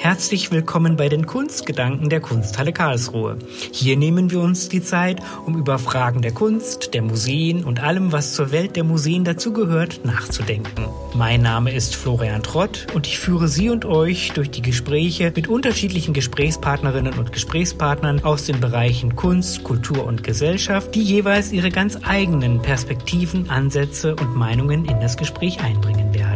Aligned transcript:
Herzlich 0.00 0.52
willkommen 0.52 0.96
bei 0.96 1.08
den 1.08 1.26
Kunstgedanken 1.26 2.08
der 2.08 2.20
Kunsthalle 2.20 2.72
Karlsruhe. 2.72 3.36
Hier 3.72 3.96
nehmen 3.96 4.30
wir 4.30 4.38
uns 4.38 4.68
die 4.68 4.80
Zeit, 4.80 5.20
um 5.44 5.58
über 5.58 5.80
Fragen 5.80 6.22
der 6.22 6.30
Kunst, 6.30 6.94
der 6.94 7.02
Museen 7.02 7.64
und 7.64 7.82
allem, 7.82 8.12
was 8.12 8.34
zur 8.34 8.52
Welt 8.52 8.76
der 8.76 8.84
Museen 8.84 9.24
dazugehört, 9.24 10.04
nachzudenken. 10.04 10.86
Mein 11.14 11.42
Name 11.42 11.72
ist 11.72 11.96
Florian 11.96 12.44
Trott 12.44 12.86
und 12.94 13.08
ich 13.08 13.18
führe 13.18 13.48
Sie 13.48 13.70
und 13.70 13.86
euch 13.86 14.30
durch 14.34 14.52
die 14.52 14.62
Gespräche 14.62 15.32
mit 15.34 15.48
unterschiedlichen 15.48 16.14
Gesprächspartnerinnen 16.14 17.14
und 17.18 17.32
Gesprächspartnern 17.32 18.22
aus 18.22 18.44
den 18.44 18.60
Bereichen 18.60 19.16
Kunst, 19.16 19.64
Kultur 19.64 20.06
und 20.06 20.22
Gesellschaft, 20.22 20.94
die 20.94 21.02
jeweils 21.02 21.50
ihre 21.50 21.70
ganz 21.70 21.98
eigenen 22.04 22.62
Perspektiven, 22.62 23.50
Ansätze 23.50 24.14
und 24.14 24.36
Meinungen 24.36 24.84
in 24.84 25.00
das 25.00 25.16
Gespräch 25.16 25.60
einbringen 25.60 26.14
werden. 26.14 26.27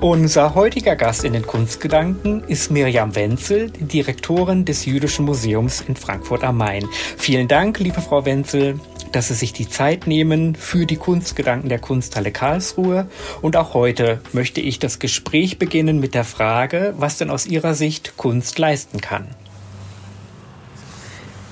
Unser 0.00 0.54
heutiger 0.54 0.96
Gast 0.96 1.24
in 1.24 1.34
den 1.34 1.46
Kunstgedanken 1.46 2.42
ist 2.44 2.70
Mirjam 2.70 3.14
Wenzel, 3.14 3.70
Direktorin 3.70 4.64
des 4.64 4.86
Jüdischen 4.86 5.26
Museums 5.26 5.82
in 5.82 5.94
Frankfurt 5.94 6.42
am 6.42 6.56
Main. 6.56 6.86
Vielen 7.18 7.48
Dank, 7.48 7.78
liebe 7.80 8.00
Frau 8.00 8.24
Wenzel, 8.24 8.80
dass 9.12 9.28
Sie 9.28 9.34
sich 9.34 9.52
die 9.52 9.68
Zeit 9.68 10.06
nehmen 10.06 10.54
für 10.54 10.86
die 10.86 10.96
Kunstgedanken 10.96 11.68
der 11.68 11.80
Kunsthalle 11.80 12.32
Karlsruhe. 12.32 13.08
Und 13.42 13.56
auch 13.56 13.74
heute 13.74 14.22
möchte 14.32 14.62
ich 14.62 14.78
das 14.78 15.00
Gespräch 15.00 15.58
beginnen 15.58 16.00
mit 16.00 16.14
der 16.14 16.24
Frage, 16.24 16.94
was 16.96 17.18
denn 17.18 17.28
aus 17.28 17.44
Ihrer 17.44 17.74
Sicht 17.74 18.16
Kunst 18.16 18.58
leisten 18.58 19.02
kann. 19.02 19.26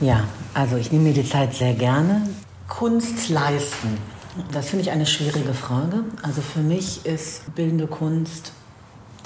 Ja, 0.00 0.24
also 0.54 0.76
ich 0.76 0.90
nehme 0.90 1.08
mir 1.08 1.14
die 1.14 1.28
Zeit 1.28 1.52
sehr 1.52 1.74
gerne. 1.74 2.26
Kunst 2.66 3.28
leisten. 3.28 3.98
Das 4.52 4.68
finde 4.68 4.82
ich 4.84 4.90
eine 4.90 5.06
schwierige 5.06 5.54
Frage. 5.54 6.04
Also 6.22 6.40
für 6.40 6.60
mich 6.60 7.04
ist 7.06 7.54
bildende 7.54 7.86
Kunst, 7.86 8.52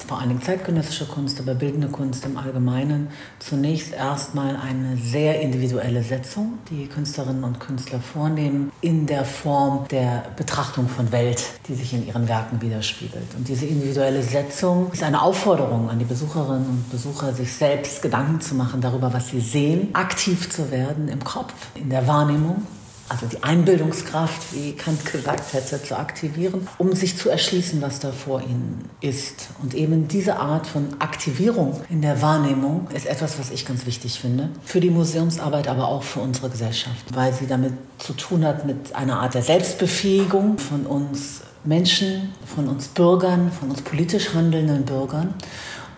vor 0.06 0.18
allen 0.18 0.30
Dingen 0.30 0.42
zeitgenössische 0.42 1.06
Kunst, 1.06 1.40
aber 1.40 1.54
bildende 1.54 1.88
Kunst 1.88 2.24
im 2.24 2.36
Allgemeinen, 2.36 3.08
zunächst 3.38 3.92
erstmal 3.92 4.56
eine 4.56 4.96
sehr 4.96 5.40
individuelle 5.40 6.02
Setzung, 6.02 6.58
die 6.70 6.86
Künstlerinnen 6.86 7.44
und 7.44 7.60
Künstler 7.60 8.00
vornehmen, 8.00 8.72
in 8.80 9.06
der 9.06 9.24
Form 9.24 9.86
der 9.90 10.24
Betrachtung 10.36 10.88
von 10.88 11.12
Welt, 11.12 11.44
die 11.68 11.74
sich 11.74 11.94
in 11.94 12.06
ihren 12.06 12.28
Werken 12.28 12.60
widerspiegelt. 12.60 13.34
Und 13.36 13.48
diese 13.48 13.66
individuelle 13.66 14.22
Setzung 14.22 14.90
ist 14.92 15.02
eine 15.02 15.22
Aufforderung 15.22 15.88
an 15.88 15.98
die 15.98 16.04
Besucherinnen 16.04 16.66
und 16.66 16.90
Besucher, 16.90 17.32
sich 17.32 17.52
selbst 17.52 18.02
Gedanken 18.02 18.40
zu 18.40 18.54
machen 18.54 18.80
darüber, 18.80 19.12
was 19.12 19.28
sie 19.28 19.40
sehen, 19.40 19.94
aktiv 19.94 20.50
zu 20.50 20.70
werden 20.70 21.08
im 21.08 21.22
Kopf, 21.22 21.54
in 21.74 21.90
der 21.90 22.06
Wahrnehmung 22.06 22.66
also 23.12 23.26
die 23.26 23.42
Einbildungskraft, 23.42 24.54
wie 24.54 24.72
Kant 24.72 25.04
gesagt 25.04 25.52
hätte, 25.52 25.82
zu 25.82 25.98
aktivieren, 25.98 26.66
um 26.78 26.94
sich 26.94 27.18
zu 27.18 27.28
erschließen, 27.28 27.82
was 27.82 28.00
da 28.00 28.10
vor 28.10 28.40
ihnen 28.40 28.88
ist. 29.02 29.50
Und 29.62 29.74
eben 29.74 30.08
diese 30.08 30.36
Art 30.38 30.66
von 30.66 30.96
Aktivierung 30.98 31.82
in 31.90 32.00
der 32.00 32.22
Wahrnehmung 32.22 32.88
ist 32.94 33.04
etwas, 33.04 33.38
was 33.38 33.50
ich 33.50 33.66
ganz 33.66 33.84
wichtig 33.84 34.18
finde. 34.18 34.48
Für 34.64 34.80
die 34.80 34.88
Museumsarbeit, 34.88 35.68
aber 35.68 35.88
auch 35.88 36.04
für 36.04 36.20
unsere 36.20 36.48
Gesellschaft, 36.48 37.14
weil 37.14 37.34
sie 37.34 37.46
damit 37.46 37.74
zu 37.98 38.14
tun 38.14 38.46
hat 38.46 38.64
mit 38.66 38.94
einer 38.94 39.20
Art 39.20 39.34
der 39.34 39.42
Selbstbefähigung 39.42 40.56
von 40.56 40.86
uns 40.86 41.42
Menschen, 41.64 42.32
von 42.46 42.66
uns 42.66 42.88
Bürgern, 42.88 43.52
von 43.52 43.68
uns 43.68 43.82
politisch 43.82 44.32
handelnden 44.32 44.86
Bürgern. 44.86 45.34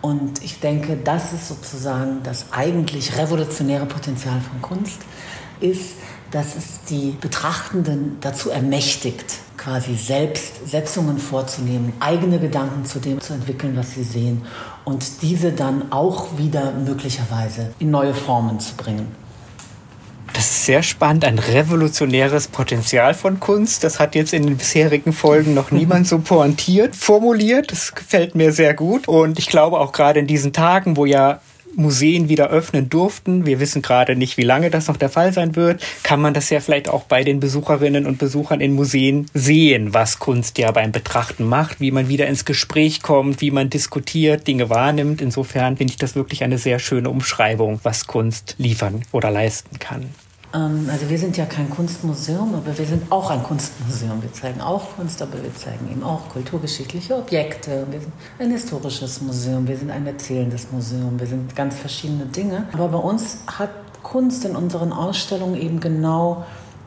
Und 0.01 0.43
ich 0.43 0.59
denke, 0.59 0.97
das 1.01 1.31
ist 1.31 1.47
sozusagen 1.47 2.23
das 2.23 2.47
eigentlich 2.51 3.17
revolutionäre 3.17 3.85
Potenzial 3.85 4.41
von 4.41 4.61
Kunst, 4.61 4.99
ist, 5.61 5.93
dass 6.31 6.55
es 6.55 6.83
die 6.89 7.15
Betrachtenden 7.19 8.17
dazu 8.21 8.49
ermächtigt, 8.49 9.25
quasi 9.57 9.95
selbst 9.95 10.67
Setzungen 10.67 11.17
vorzunehmen, 11.17 11.93
eigene 11.99 12.39
Gedanken 12.39 12.85
zu 12.85 12.99
dem 12.99 13.21
zu 13.21 13.33
entwickeln, 13.33 13.75
was 13.75 13.93
sie 13.93 14.03
sehen 14.03 14.43
und 14.83 15.21
diese 15.21 15.51
dann 15.51 15.91
auch 15.91 16.37
wieder 16.37 16.71
möglicherweise 16.71 17.71
in 17.79 17.91
neue 17.91 18.13
Formen 18.13 18.59
zu 18.59 18.75
bringen. 18.75 19.07
Das 20.33 20.51
ist 20.51 20.65
sehr 20.65 20.83
spannend, 20.83 21.23
ein 21.23 21.39
revolutionäres 21.39 22.49
Potenzial 22.49 23.13
von 23.13 23.39
Kunst. 23.39 23.85
Das 23.85 24.01
hat 24.01 24.15
jetzt 24.15 24.33
in 24.33 24.43
den 24.43 24.57
bisherigen 24.57 25.13
Folgen 25.13 25.53
noch 25.53 25.71
niemand 25.71 26.07
so 26.07 26.19
pointiert 26.23 26.93
formuliert. 26.93 27.71
Das 27.71 27.95
gefällt 27.95 28.35
mir 28.35 28.51
sehr 28.51 28.73
gut. 28.73 29.07
Und 29.07 29.39
ich 29.39 29.47
glaube 29.47 29.79
auch 29.79 29.93
gerade 29.93 30.19
in 30.19 30.27
diesen 30.27 30.51
Tagen, 30.51 30.97
wo 30.97 31.05
ja 31.05 31.39
Museen 31.75 32.29
wieder 32.29 32.49
öffnen 32.49 32.89
durften, 32.89 33.45
wir 33.45 33.59
wissen 33.59 33.81
gerade 33.81 34.15
nicht, 34.15 34.37
wie 34.37 34.43
lange 34.43 34.69
das 34.69 34.87
noch 34.87 34.97
der 34.97 35.09
Fall 35.09 35.33
sein 35.33 35.55
wird, 35.55 35.83
kann 36.03 36.21
man 36.21 36.33
das 36.33 36.49
ja 36.49 36.59
vielleicht 36.59 36.89
auch 36.89 37.03
bei 37.03 37.23
den 37.23 37.39
Besucherinnen 37.39 38.05
und 38.05 38.17
Besuchern 38.17 38.61
in 38.61 38.73
Museen 38.73 39.27
sehen, 39.33 39.93
was 39.93 40.19
Kunst 40.19 40.57
ja 40.57 40.71
beim 40.71 40.91
Betrachten 40.91 41.45
macht, 41.45 41.79
wie 41.79 41.91
man 41.91 42.07
wieder 42.09 42.27
ins 42.27 42.45
Gespräch 42.45 43.01
kommt, 43.01 43.41
wie 43.41 43.51
man 43.51 43.69
diskutiert, 43.69 44.47
Dinge 44.47 44.69
wahrnimmt. 44.69 45.21
Insofern 45.21 45.77
finde 45.77 45.91
ich 45.91 45.97
das 45.97 46.15
wirklich 46.15 46.43
eine 46.43 46.57
sehr 46.57 46.79
schöne 46.79 47.09
Umschreibung, 47.09 47.79
was 47.83 48.07
Kunst 48.07 48.55
liefern 48.57 49.03
oder 49.11 49.31
leisten 49.31 49.79
kann. 49.79 50.09
Ähm, 50.55 50.89
also 50.91 51.09
wir 51.09 51.17
sind 51.17 51.37
ja 51.37 51.45
kein 51.45 51.69
Kunstmuseum, 51.69 52.55
aber 52.55 52.77
wir 52.77 52.85
sind 52.85 53.11
auch 53.11 53.29
ein 53.29 53.43
Kunstmuseum. 53.43 54.21
Wir 54.21 54.31
zeigen 54.33 54.61
auch 54.61 54.95
Kunst, 54.95 55.21
aber 55.21 55.43
wir 55.43 55.53
zeigen 55.53 55.91
eben 55.91 56.03
auch 56.03 56.29
kulturgeschichtliche 56.29 57.15
Objekte. 57.15 57.85
Wir 57.91 57.99
sind 57.99 58.13
ein 58.39 58.51
historisches 58.51 59.21
Museum, 59.21 59.67
wir 59.67 59.77
sind 59.77 59.91
ein 59.91 60.07
erzählendes 60.07 60.71
Museum, 60.71 61.19
wir 61.19 61.27
sind 61.27 61.55
ganz 61.55 61.75
verschiedene 61.75 62.25
Dinge. 62.25 62.67
Aber 62.73 62.87
bei 62.87 62.97
uns 62.97 63.39
hat 63.47 63.69
Kunst 64.01 64.45
in 64.45 64.55
unseren 64.55 64.93
Ausstellungen 64.93 65.59
eben 65.59 65.79
genau 65.79 66.45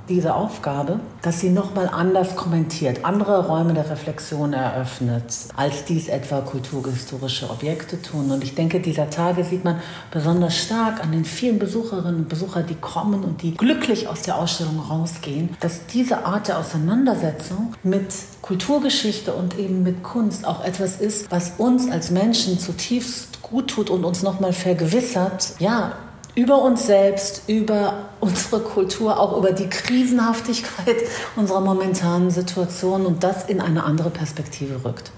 diese 0.08 0.34
Aufgabe, 0.34 1.00
dass 1.22 1.40
sie 1.40 1.50
nochmal 1.50 1.88
anders 1.92 2.36
kommentiert, 2.36 3.04
andere 3.04 3.46
Räume 3.46 3.74
der 3.74 3.90
Reflexion 3.90 4.52
eröffnet, 4.52 5.24
als 5.56 5.84
dies 5.84 6.08
etwa 6.08 6.40
kulturhistorische 6.40 7.50
Objekte 7.50 8.00
tun. 8.00 8.30
Und 8.30 8.42
ich 8.42 8.54
denke, 8.54 8.80
dieser 8.80 9.10
Tage 9.10 9.44
sieht 9.44 9.64
man 9.64 9.80
besonders 10.10 10.56
stark 10.56 11.02
an 11.02 11.12
den 11.12 11.24
vielen 11.24 11.58
Besucherinnen 11.58 12.16
und 12.16 12.28
Besuchern, 12.28 12.66
die 12.66 12.74
kommen 12.74 13.24
und 13.24 13.42
die 13.42 13.54
glücklich 13.54 14.08
aus 14.08 14.22
der 14.22 14.38
Ausstellung 14.38 14.80
rausgehen, 14.80 15.56
dass 15.60 15.86
diese 15.86 16.24
Art 16.24 16.48
der 16.48 16.58
Auseinandersetzung 16.58 17.74
mit 17.82 18.06
Kulturgeschichte 18.42 19.32
und 19.32 19.58
eben 19.58 19.82
mit 19.82 20.02
Kunst 20.02 20.46
auch 20.46 20.64
etwas 20.64 21.00
ist, 21.00 21.30
was 21.30 21.52
uns 21.58 21.90
als 21.90 22.10
Menschen 22.10 22.58
zutiefst 22.58 23.42
gut 23.42 23.68
tut 23.70 23.90
und 23.90 24.04
uns 24.04 24.22
nochmal 24.22 24.52
vergewissert, 24.52 25.54
ja, 25.58 25.92
über 26.34 26.62
uns 26.62 26.86
selbst, 26.86 27.42
über 27.48 28.07
unsere 28.20 28.60
Kultur, 28.60 29.18
auch 29.18 29.36
über 29.36 29.52
die 29.52 29.68
Krisenhaftigkeit 29.68 30.96
unserer 31.36 31.60
momentanen 31.60 32.30
Situation 32.30 33.06
und 33.06 33.24
das 33.24 33.44
in 33.44 33.60
eine 33.60 33.84
andere 33.84 34.10
Perspektive 34.10 34.84
rückt. 34.84 35.12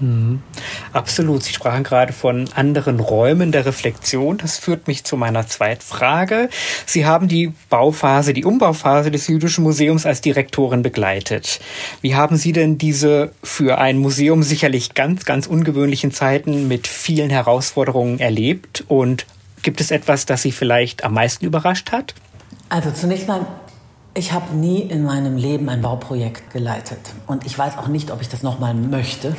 Mhm. 0.00 0.42
Absolut. 0.92 1.42
Sie 1.42 1.52
sprachen 1.52 1.84
gerade 1.84 2.12
von 2.12 2.48
anderen 2.54 3.00
Räumen 3.00 3.52
der 3.52 3.66
Reflexion. 3.66 4.38
Das 4.38 4.58
führt 4.58 4.88
mich 4.88 5.04
zu 5.04 5.16
meiner 5.16 5.46
zweiten 5.46 5.82
Frage. 5.82 6.48
Sie 6.86 7.06
haben 7.06 7.28
die 7.28 7.52
Bauphase, 7.70 8.32
die 8.32 8.44
Umbauphase 8.44 9.10
des 9.10 9.28
Jüdischen 9.28 9.64
Museums 9.64 10.06
als 10.06 10.20
Direktorin 10.20 10.82
begleitet. 10.82 11.60
Wie 12.00 12.14
haben 12.14 12.36
Sie 12.36 12.52
denn 12.52 12.78
diese 12.78 13.32
für 13.42 13.78
ein 13.78 13.98
Museum 13.98 14.42
sicherlich 14.42 14.94
ganz, 14.94 15.24
ganz 15.24 15.46
ungewöhnlichen 15.46 16.12
Zeiten 16.12 16.68
mit 16.68 16.86
vielen 16.86 17.30
Herausforderungen 17.30 18.18
erlebt 18.18 18.84
und 18.88 19.26
Gibt 19.64 19.80
es 19.80 19.90
etwas, 19.90 20.26
das 20.26 20.42
Sie 20.42 20.52
vielleicht 20.52 21.02
am 21.02 21.14
meisten 21.14 21.44
überrascht 21.44 21.90
hat? 21.90 22.14
Also 22.68 22.92
zunächst 22.92 23.26
mal 23.26 23.44
ich 24.16 24.32
habe 24.32 24.54
nie 24.54 24.80
in 24.80 25.02
meinem 25.02 25.36
Leben 25.36 25.68
ein 25.68 25.82
Bauprojekt 25.82 26.52
geleitet 26.52 27.00
und 27.26 27.44
ich 27.44 27.58
weiß 27.58 27.78
auch 27.78 27.88
nicht, 27.88 28.12
ob 28.12 28.20
ich 28.20 28.28
das 28.28 28.44
nochmal 28.44 28.72
möchte. 28.72 29.36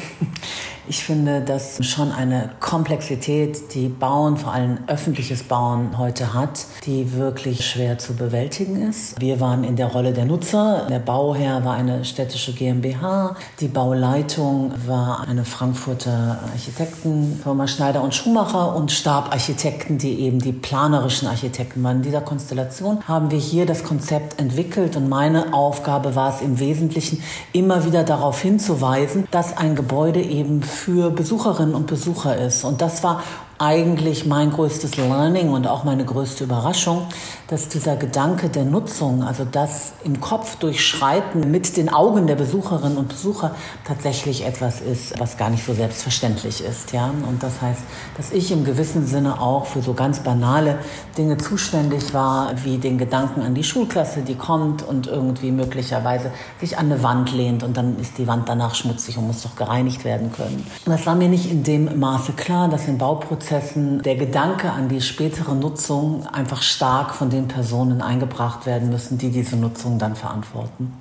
Ich 0.87 1.03
finde, 1.03 1.41
dass 1.41 1.83
schon 1.83 2.11
eine 2.11 2.51
Komplexität, 2.59 3.73
die 3.73 3.87
Bauen, 3.87 4.37
vor 4.37 4.53
allem 4.53 4.77
öffentliches 4.85 5.41
Bauen 5.41 5.97
heute 5.97 6.35
hat, 6.35 6.65
die 6.85 7.13
wirklich 7.13 7.67
schwer 7.67 7.97
zu 7.97 8.13
bewältigen 8.13 8.87
ist. 8.87 9.19
Wir 9.19 9.39
waren 9.39 9.63
in 9.63 9.77
der 9.77 9.87
Rolle 9.87 10.13
der 10.13 10.25
Nutzer. 10.25 10.85
Der 10.87 10.99
Bauherr 10.99 11.65
war 11.65 11.73
eine 11.73 12.05
städtische 12.05 12.53
GmbH. 12.53 13.35
Die 13.61 13.67
Bauleitung 13.67 14.73
war 14.85 15.27
eine 15.27 15.43
Frankfurter 15.43 16.39
Architektenfirma 16.53 17.67
Schneider 17.67 18.03
und 18.03 18.13
Schumacher 18.13 18.75
und 18.75 18.91
Stabarchitekten, 18.91 19.97
die 19.97 20.19
eben 20.19 20.37
die 20.37 20.53
planerischen 20.53 21.27
Architekten 21.27 21.81
waren. 21.81 21.97
In 21.97 22.03
dieser 22.03 22.21
Konstellation 22.21 22.99
haben 23.07 23.31
wir 23.31 23.39
hier 23.39 23.65
das 23.65 23.83
Konzept 23.83 24.39
entwickelt 24.39 24.95
und 24.97 25.09
meine 25.09 25.53
Aufgabe 25.53 26.15
war 26.15 26.35
es 26.35 26.41
im 26.41 26.59
Wesentlichen 26.59 27.23
immer 27.53 27.85
wieder 27.85 28.03
darauf 28.03 28.39
hinzuweisen, 28.39 29.27
dass 29.31 29.57
ein 29.57 29.75
Gebäude 29.75 30.21
eben 30.21 30.61
für 30.75 31.09
Besucherinnen 31.09 31.73
und 31.73 31.87
Besucher 31.87 32.37
ist. 32.37 32.63
Und 32.63 32.81
das 32.81 33.03
war 33.03 33.23
eigentlich 33.57 34.25
mein 34.25 34.51
größtes 34.51 34.97
Learning 34.97 35.49
und 35.49 35.65
auch 35.65 35.85
meine 35.85 36.03
größte 36.03 36.43
Überraschung, 36.43 37.07
dass 37.47 37.69
dieser 37.69 37.95
Gedanke 37.95 38.49
der 38.49 38.65
Nutzung, 38.65 39.23
also 39.23 39.45
das 39.49 39.93
im 40.03 40.19
Kopf 40.19 40.57
durchschreiten 40.57 41.51
mit 41.51 41.77
den 41.77 41.89
Augen 41.89 42.27
der 42.27 42.35
Besucherinnen 42.35 42.97
und 42.97 43.07
Besucher 43.07 43.55
tatsächlich 43.85 44.45
etwas 44.45 44.81
ist, 44.81 45.17
was 45.19 45.37
gar 45.37 45.49
nicht 45.49 45.65
so 45.65 45.73
selbstverständlich 45.73 46.63
ist. 46.63 46.91
Ja? 46.91 47.11
Und 47.27 47.43
das 47.43 47.61
heißt, 47.61 47.83
dass 48.17 48.31
ich 48.31 48.51
im 48.51 48.65
gewissen 48.65 49.05
Sinne 49.07 49.39
auch 49.39 49.67
für 49.67 49.81
so 49.81 49.93
ganz 49.93 50.19
banale 50.19 50.79
Dinge 51.17 51.37
zuständig 51.37 52.13
war, 52.13 52.51
wie 52.63 52.77
den 52.77 52.97
Gedanken 52.97 53.41
an 53.41 53.55
die 53.55 53.63
Schulklasse, 53.63 54.21
die 54.21 54.35
kommt 54.35 54.83
und 54.83 55.07
irgendwie 55.07 55.51
möglicherweise 55.51 56.31
sich 56.59 56.77
an 56.77 56.91
eine 56.91 57.03
Wand 57.03 57.31
lehnt 57.31 57.63
und 57.63 57.77
dann 57.77 57.97
ist 57.99 58.17
die 58.17 58.27
Wand 58.27 58.49
danach 58.49 58.75
schmutzig 58.75 59.17
und 59.17 59.27
muss 59.27 59.43
doch 59.43 59.55
gereinigt 59.55 60.03
werden 60.03 60.31
können. 60.33 60.65
Und 60.85 60.91
das 60.91 61.05
war 61.05 61.15
mir 61.15 61.29
nicht 61.29 61.49
in 61.49 61.63
dem 61.63 61.99
Maße 61.99 62.33
klar, 62.33 62.67
dass 62.67 62.87
in 62.87 62.97
Bauprozessen 62.97 63.44
der 63.51 64.15
Gedanke 64.15 64.71
an 64.71 64.89
die 64.89 65.01
spätere 65.01 65.53
Nutzung 65.53 66.25
einfach 66.27 66.61
stark 66.61 67.13
von 67.13 67.29
den 67.29 67.47
Personen 67.47 68.01
eingebracht 68.01 68.65
werden 68.65 68.89
müssen, 68.89 69.17
die 69.17 69.29
diese 69.29 69.55
Nutzung 69.57 69.99
dann 69.99 70.15
verantworten. 70.15 70.93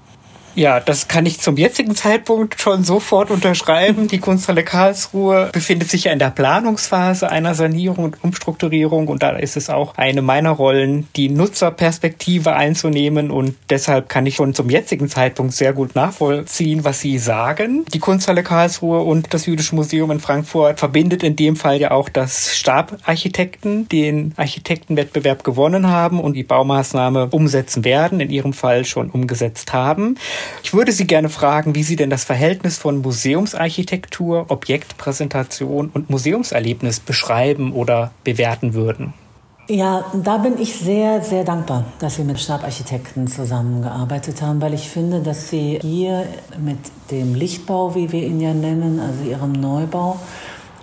Ja, 0.56 0.78
das 0.78 1.08
kann 1.08 1.26
ich 1.26 1.40
zum 1.40 1.56
jetzigen 1.56 1.96
Zeitpunkt 1.96 2.60
schon 2.60 2.84
sofort 2.84 3.32
unterschreiben. 3.32 4.06
Die 4.06 4.20
Kunsthalle 4.20 4.62
Karlsruhe 4.62 5.50
befindet 5.52 5.90
sich 5.90 6.04
ja 6.04 6.12
in 6.12 6.20
der 6.20 6.30
Planungsphase 6.30 7.28
einer 7.28 7.56
Sanierung 7.56 8.04
und 8.04 8.22
Umstrukturierung 8.22 9.08
und 9.08 9.24
da 9.24 9.30
ist 9.30 9.56
es 9.56 9.68
auch 9.68 9.96
eine 9.96 10.22
meiner 10.22 10.50
Rollen, 10.50 11.08
die 11.16 11.28
Nutzerperspektive 11.28 12.54
einzunehmen 12.54 13.32
und 13.32 13.56
deshalb 13.68 14.08
kann 14.08 14.26
ich 14.26 14.36
schon 14.36 14.54
zum 14.54 14.70
jetzigen 14.70 15.08
Zeitpunkt 15.08 15.54
sehr 15.54 15.72
gut 15.72 15.96
nachvollziehen, 15.96 16.84
was 16.84 17.00
Sie 17.00 17.18
sagen. 17.18 17.84
Die 17.92 17.98
Kunsthalle 17.98 18.44
Karlsruhe 18.44 19.00
und 19.00 19.34
das 19.34 19.46
Jüdische 19.46 19.74
Museum 19.74 20.12
in 20.12 20.20
Frankfurt 20.20 20.78
verbindet 20.78 21.24
in 21.24 21.34
dem 21.34 21.56
Fall 21.56 21.80
ja 21.80 21.90
auch 21.90 22.08
das 22.08 22.56
Stabarchitekten, 22.56 23.88
den 23.88 24.34
Architektenwettbewerb 24.36 25.42
gewonnen 25.42 25.88
haben 25.88 26.20
und 26.20 26.34
die 26.34 26.44
Baumaßnahme 26.44 27.28
umsetzen 27.32 27.84
werden, 27.84 28.20
in 28.20 28.30
ihrem 28.30 28.52
Fall 28.52 28.84
schon 28.84 29.10
umgesetzt 29.10 29.72
haben. 29.72 30.16
Ich 30.62 30.72
würde 30.72 30.92
Sie 30.92 31.06
gerne 31.06 31.28
fragen, 31.28 31.74
wie 31.74 31.82
Sie 31.82 31.96
denn 31.96 32.10
das 32.10 32.24
Verhältnis 32.24 32.78
von 32.78 32.98
Museumsarchitektur, 32.98 34.46
Objektpräsentation 34.48 35.90
und 35.92 36.10
Museumserlebnis 36.10 37.00
beschreiben 37.00 37.72
oder 37.72 38.12
bewerten 38.24 38.74
würden. 38.74 39.14
Ja, 39.66 40.04
da 40.12 40.36
bin 40.36 40.60
ich 40.60 40.76
sehr, 40.76 41.22
sehr 41.22 41.42
dankbar, 41.42 41.86
dass 41.98 42.18
wir 42.18 42.26
mit 42.26 42.38
Stabarchitekten 42.38 43.28
zusammengearbeitet 43.28 44.42
haben, 44.42 44.60
weil 44.60 44.74
ich 44.74 44.90
finde, 44.90 45.20
dass 45.20 45.48
sie 45.48 45.78
hier 45.80 46.26
mit 46.58 46.76
dem 47.10 47.34
Lichtbau, 47.34 47.94
wie 47.94 48.12
wir 48.12 48.26
ihn 48.26 48.40
ja 48.42 48.52
nennen, 48.52 49.00
also 49.00 49.24
ihrem 49.24 49.52
Neubau, 49.52 50.20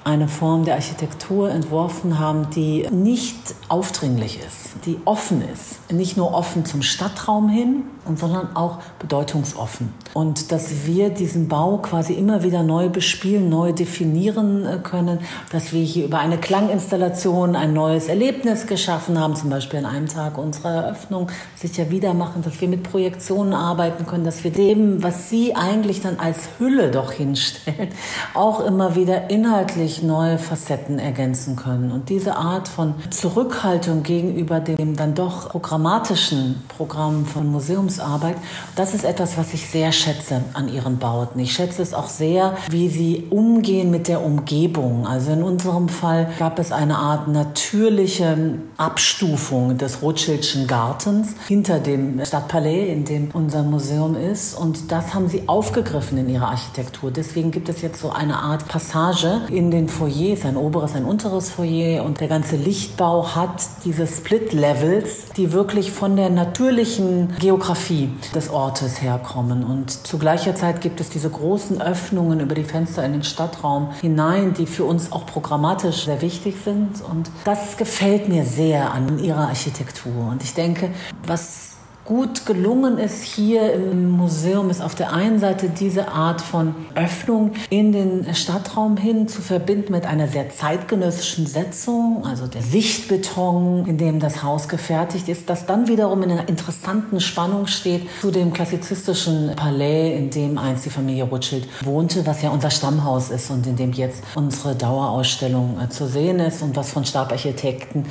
eine 0.04 0.28
Form 0.28 0.66
der 0.66 0.76
Architektur 0.76 1.52
entworfen 1.52 2.18
haben, 2.18 2.50
die 2.50 2.88
nicht 2.92 3.36
aufdringlich 3.68 4.40
ist, 4.40 4.86
die 4.86 5.00
offen 5.06 5.44
ist. 5.54 5.92
Nicht 5.92 6.18
nur 6.18 6.34
offen 6.34 6.66
zum 6.66 6.82
Stadtraum 6.82 7.50
hin, 7.50 7.84
sondern 8.16 8.56
auch 8.56 8.80
bedeutungsoffen. 9.00 9.94
Und 10.14 10.52
dass 10.52 10.86
wir 10.86 11.10
diesen 11.10 11.48
Bau 11.48 11.78
quasi 11.78 12.14
immer 12.14 12.44
wieder 12.44 12.64
neu 12.64 12.90
bespielen, 12.90 13.50
neu 13.50 13.74
definieren 13.74 14.66
äh, 14.66 14.78
können, 14.82 15.20
dass 15.52 15.72
wir 15.72 15.84
hier 15.84 16.06
über 16.06 16.20
eine 16.20 16.38
Klanginstallation 16.38 17.56
ein 17.56 17.74
neues 17.74 18.08
Erlebnis 18.08 18.66
geschaffen 18.66 19.20
haben, 19.20 19.36
zum 19.36 19.50
Beispiel 19.50 19.80
an 19.80 19.86
einem 19.86 20.08
Tag 20.08 20.38
unserer 20.38 20.86
Eröffnung, 20.86 21.28
sicher 21.56 21.92
wieder 21.92 22.14
machen, 22.14 22.42
dass 22.42 22.60
wir 22.60 22.68
mit 22.68 22.84
Projektionen 22.84 23.54
arbeiten 23.54 24.06
können, 24.06 24.26
dass 24.26 24.44
wir 24.44 24.52
dem, 24.52 25.04
was 25.04 25.30
Sie 25.30 25.56
eigentlich 25.56 26.02
dann 26.02 26.20
als 26.20 26.50
Hülle 26.58 26.90
doch 26.90 27.12
hinstellen, 27.12 27.90
auch 28.34 28.66
immer 28.66 28.96
wieder 28.96 29.30
inhaltlich 29.30 29.91
neue 30.02 30.38
Facetten 30.38 31.00
ergänzen 31.00 31.56
können. 31.56 31.92
Und 31.92 32.10
diese 32.10 32.36
Art 32.36 32.68
von 32.68 32.96
Zurückhaltung 33.10 34.04
gegenüber 34.04 34.60
dem 34.60 34.96
dann 34.96 35.14
doch 35.14 35.50
programmatischen 35.50 36.62
Programm 36.68 37.26
von 37.26 37.52
Museums 37.52 37.72
Museumsarbeit. 37.82 38.38
Das 38.76 38.94
ist 38.94 39.04
etwas, 39.04 39.38
was 39.38 39.54
ich 39.54 39.68
sehr 39.68 39.92
schätze 39.92 40.44
an 40.54 40.68
ihren 40.68 40.98
Bauten. 40.98 41.40
Ich 41.40 41.54
schätze 41.54 41.82
es 41.82 41.94
auch 41.94 42.10
sehr, 42.10 42.58
wie 42.70 42.90
sie 42.90 43.28
umgehen 43.30 43.92
mit 43.92 44.08
der 44.08 44.24
Umgebung. 44.24 45.08
Also 45.08 45.32
in 45.32 45.44
unserem 45.44 45.90
Fall 45.90 46.30
gab 46.40 46.60
es 46.60 46.72
eine 46.72 46.98
Art 46.98 47.28
natürliche 47.28 48.60
Abstufung 48.78 49.78
des 49.78 50.02
Rothschildschen 50.02 50.68
Gartens 50.68 51.36
hinter 51.48 51.80
dem 51.80 52.24
Stadtpalais, 52.26 52.90
in 52.90 53.06
dem 53.06 53.30
unser 53.34 53.64
Museum 53.64 54.16
ist. 54.16 54.58
Und 54.58 54.92
das 54.92 55.14
haben 55.14 55.28
sie 55.28 55.48
aufgegriffen 55.48 56.18
in 56.18 56.30
ihrer 56.30 56.50
Architektur. 56.50 57.12
Deswegen 57.12 57.52
gibt 57.52 57.70
es 57.70 57.82
jetzt 57.82 58.02
so 58.02 58.12
eine 58.12 58.38
Art 58.38 58.68
Passage 58.68 59.42
in 59.50 59.72
den 59.72 59.81
Foyers, 59.88 60.46
ein 60.46 60.58
oberes, 60.58 60.96
ein 60.96 61.06
unteres 61.06 61.50
Foyer. 61.50 62.04
Und 62.04 62.20
der 62.20 62.28
ganze 62.28 62.56
Lichtbau 62.56 63.36
hat 63.36 63.62
diese 63.86 64.08
Split-Levels, 64.08 65.30
die 65.38 65.52
wirklich 65.52 65.92
von 65.92 66.16
der 66.16 66.30
natürlichen 66.30 67.36
Geografie 67.40 68.10
des 68.34 68.50
Ortes 68.50 69.02
herkommen. 69.02 69.64
Und 69.64 69.90
zu 69.92 70.18
gleicher 70.18 70.56
Zeit 70.56 70.82
gibt 70.82 71.00
es 71.00 71.10
diese 71.10 71.30
großen 71.30 71.82
Öffnungen 71.82 72.40
über 72.40 72.56
die 72.56 72.64
Fenster 72.64 73.04
in 73.06 73.14
den 73.14 73.24
Stadtraum 73.24 73.92
hinein, 74.02 74.54
die 74.54 74.66
für 74.66 74.86
uns 74.86 75.12
auch 75.12 75.26
programmatisch 75.26 76.06
sehr 76.06 76.22
wichtig 76.22 76.56
sind. 76.64 77.02
Und 77.10 77.30
das 77.46 77.78
gefällt 77.78 78.30
mir 78.30 78.46
sehr 78.46 78.94
an 78.94 79.20
ihrer 79.20 79.48
Architektur. 79.50 80.30
Und 80.30 80.44
ich 80.44 80.54
denke, 80.54 80.90
was 81.26 81.78
gut 82.06 82.46
gelungen 82.46 82.98
ist 82.98 83.24
hier 83.24 83.74
im 83.74 84.10
Museum, 84.10 84.70
ist 84.70 84.82
auf 84.82 84.96
der 84.96 85.14
einen 85.14 85.40
Seite 85.40 85.70
diese 85.70 86.10
Art 86.10 86.42
von 86.42 86.76
Öffnung 86.96 87.52
in 87.70 87.92
den 87.92 88.34
Stadtraum 88.34 88.98
hin 88.98 89.28
zu 89.28 89.42
verbinden 89.42 89.92
mit 89.92 90.06
einer 90.06 90.28
sehr 90.28 90.50
zeitgenössischen 90.50 91.46
Setzung, 91.46 92.26
also 92.26 92.48
der 92.48 92.62
Sichtbeton, 92.62 93.86
in 93.86 93.98
dem 93.98 94.20
das 94.20 94.44
Haus 94.44 94.68
gefertigt 94.68 95.30
ist, 95.30 95.50
das 95.50 95.66
dann 95.66 95.88
wiederum 95.88 96.24
in 96.24 96.32
einer 96.32 96.50
interessanten 96.50 97.20
Spannung 97.20 97.68
steht 97.68 98.08
zu 98.20 98.32
dem 98.32 98.54
klassizistischen 98.54 99.56
Palais, 99.56 100.18
in 100.18 100.30
dem 100.30 100.58
einst 100.58 100.86
die 100.86 100.90
Familie 100.90 101.26
Rothschild 101.26 101.68
wohnte, 101.86 102.26
was 102.26 102.42
ja 102.42 102.50
unser 102.50 102.72
Stammhaus 102.72 103.30
ist 103.30 103.52
und 103.52 103.68
in 103.68 103.76
dem 103.76 103.94
jetzt 103.94 104.24
unsere 104.36 104.76
Dauerausstellung 104.76 105.78
äh, 105.82 105.90
zu 105.90 106.08
sehen 106.08 106.40
ist 106.40 106.62
und 106.62 106.76
was 106.76 106.92
von 106.92 107.06
Stabarchitekten 107.06 108.06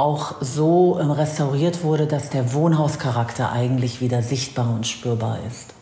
auch 0.00 0.34
so 0.40 0.98
ähm, 1.00 1.10
restauriert 1.10 1.84
wurde, 1.84 2.06
dass 2.06 2.30
der 2.30 2.52
Wohnhauscharakter 2.52 3.52
eigentlich 3.52 4.00
wieder 4.00 4.22
sichtbar 4.22 4.70
und 4.74 4.86
spürbar 4.86 5.38
ist. 5.46 5.74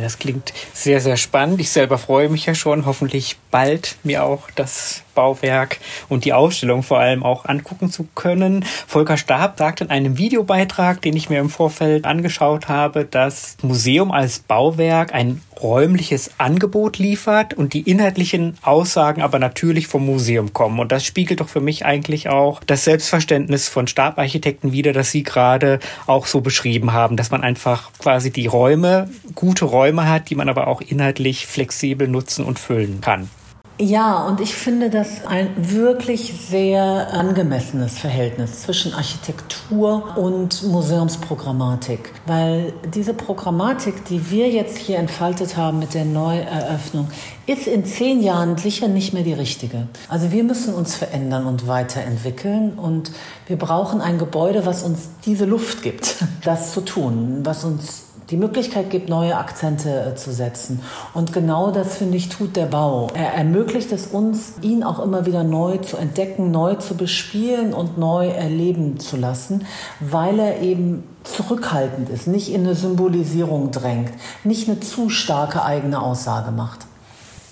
Das 0.00 0.18
klingt 0.18 0.52
sehr, 0.72 1.00
sehr 1.00 1.16
spannend. 1.16 1.60
Ich 1.60 1.70
selber 1.70 1.98
freue 1.98 2.28
mich 2.28 2.46
ja 2.46 2.54
schon, 2.54 2.86
hoffentlich 2.86 3.36
bald 3.50 3.96
mir 4.02 4.24
auch 4.24 4.50
das 4.54 5.03
Bauwerk 5.14 5.78
und 6.08 6.24
die 6.24 6.32
Ausstellung 6.32 6.82
vor 6.82 6.98
allem 6.98 7.22
auch 7.22 7.44
angucken 7.44 7.90
zu 7.90 8.06
können. 8.14 8.64
Volker 8.86 9.16
Stab 9.16 9.58
sagt 9.58 9.80
in 9.80 9.90
einem 9.90 10.18
Videobeitrag, 10.18 11.00
den 11.02 11.16
ich 11.16 11.30
mir 11.30 11.40
im 11.40 11.50
Vorfeld 11.50 12.04
angeschaut 12.04 12.68
habe, 12.68 13.04
dass 13.04 13.56
Museum 13.62 14.10
als 14.10 14.40
Bauwerk 14.40 15.14
ein 15.14 15.40
räumliches 15.62 16.32
Angebot 16.38 16.98
liefert 16.98 17.54
und 17.54 17.74
die 17.74 17.82
inhaltlichen 17.82 18.56
Aussagen 18.62 19.22
aber 19.22 19.38
natürlich 19.38 19.86
vom 19.86 20.04
Museum 20.04 20.52
kommen. 20.52 20.78
Und 20.78 20.92
das 20.92 21.04
spiegelt 21.04 21.40
doch 21.40 21.48
für 21.48 21.60
mich 21.60 21.84
eigentlich 21.84 22.28
auch 22.28 22.62
das 22.64 22.84
Selbstverständnis 22.84 23.68
von 23.68 23.86
Stabarchitekten 23.86 24.72
wider, 24.72 24.92
das 24.92 25.10
Sie 25.10 25.22
gerade 25.22 25.80
auch 26.06 26.26
so 26.26 26.40
beschrieben 26.40 26.92
haben, 26.92 27.16
dass 27.16 27.30
man 27.30 27.42
einfach 27.42 27.90
quasi 27.98 28.30
die 28.30 28.46
Räume, 28.46 29.08
gute 29.34 29.64
Räume 29.64 30.08
hat, 30.08 30.30
die 30.30 30.34
man 30.34 30.48
aber 30.48 30.66
auch 30.66 30.80
inhaltlich 30.80 31.46
flexibel 31.46 32.08
nutzen 32.08 32.44
und 32.44 32.58
füllen 32.58 33.00
kann. 33.00 33.28
Ja, 33.76 34.24
und 34.28 34.40
ich 34.40 34.54
finde 34.54 34.88
das 34.88 35.26
ein 35.26 35.48
wirklich 35.56 36.32
sehr 36.48 37.12
angemessenes 37.12 37.98
Verhältnis 37.98 38.62
zwischen 38.62 38.94
Architektur 38.94 40.16
und 40.16 40.62
Museumsprogrammatik, 40.62 42.12
weil 42.24 42.72
diese 42.94 43.14
Programmatik, 43.14 44.04
die 44.04 44.30
wir 44.30 44.48
jetzt 44.48 44.78
hier 44.78 44.98
entfaltet 44.98 45.56
haben 45.56 45.80
mit 45.80 45.92
der 45.94 46.04
Neueröffnung, 46.04 47.08
ist 47.46 47.66
in 47.66 47.84
zehn 47.84 48.22
Jahren 48.22 48.56
sicher 48.58 48.86
nicht 48.86 49.12
mehr 49.12 49.24
die 49.24 49.32
richtige. 49.32 49.88
Also 50.08 50.30
wir 50.30 50.44
müssen 50.44 50.72
uns 50.72 50.94
verändern 50.94 51.44
und 51.46 51.66
weiterentwickeln 51.66 52.74
und 52.74 53.10
wir 53.48 53.56
brauchen 53.56 54.00
ein 54.00 54.18
Gebäude, 54.18 54.66
was 54.66 54.84
uns 54.84 55.08
diese 55.26 55.46
Luft 55.46 55.82
gibt, 55.82 56.24
das 56.44 56.72
zu 56.72 56.80
tun, 56.82 57.40
was 57.42 57.64
uns 57.64 58.04
die 58.34 58.40
Möglichkeit 58.40 58.90
gibt, 58.90 59.08
neue 59.08 59.36
Akzente 59.36 60.10
äh, 60.10 60.16
zu 60.16 60.32
setzen. 60.32 60.80
Und 61.12 61.32
genau 61.32 61.70
das, 61.70 61.98
finde 61.98 62.16
ich, 62.16 62.30
tut 62.30 62.56
der 62.56 62.66
Bau. 62.66 63.06
Er 63.14 63.32
ermöglicht 63.32 63.92
es 63.92 64.08
uns, 64.08 64.54
ihn 64.60 64.82
auch 64.82 64.98
immer 64.98 65.24
wieder 65.24 65.44
neu 65.44 65.76
zu 65.76 65.96
entdecken, 65.96 66.50
neu 66.50 66.74
zu 66.74 66.96
bespielen 66.96 67.72
und 67.72 67.96
neu 67.96 68.26
erleben 68.26 68.98
zu 68.98 69.16
lassen, 69.16 69.66
weil 70.00 70.40
er 70.40 70.60
eben 70.62 71.04
zurückhaltend 71.22 72.10
ist, 72.10 72.26
nicht 72.26 72.52
in 72.52 72.62
eine 72.62 72.74
Symbolisierung 72.74 73.70
drängt, 73.70 74.10
nicht 74.42 74.68
eine 74.68 74.80
zu 74.80 75.10
starke 75.10 75.62
eigene 75.62 76.02
Aussage 76.02 76.50
macht 76.50 76.86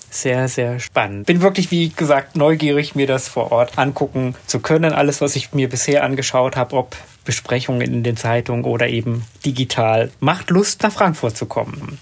sehr, 0.09 0.47
sehr 0.47 0.79
spannend. 0.79 1.25
Bin 1.25 1.41
wirklich, 1.41 1.71
wie 1.71 1.89
gesagt, 1.89 2.35
neugierig, 2.35 2.93
mir 2.93 3.07
das 3.07 3.27
vor 3.27 3.51
Ort 3.51 3.79
angucken 3.79 4.35
zu 4.45 4.59
können. 4.59 4.93
Alles, 4.93 5.21
was 5.21 5.35
ich 5.35 5.53
mir 5.53 5.67
bisher 5.67 6.03
angeschaut 6.03 6.55
habe, 6.55 6.75
ob 6.75 6.95
Besprechungen 7.25 7.81
in 7.81 8.03
den 8.03 8.17
Zeitungen 8.17 8.65
oder 8.65 8.87
eben 8.87 9.23
digital. 9.45 10.11
Macht 10.19 10.49
Lust, 10.49 10.83
nach 10.83 10.91
Frankfurt 10.91 11.37
zu 11.37 11.45
kommen. 11.45 11.99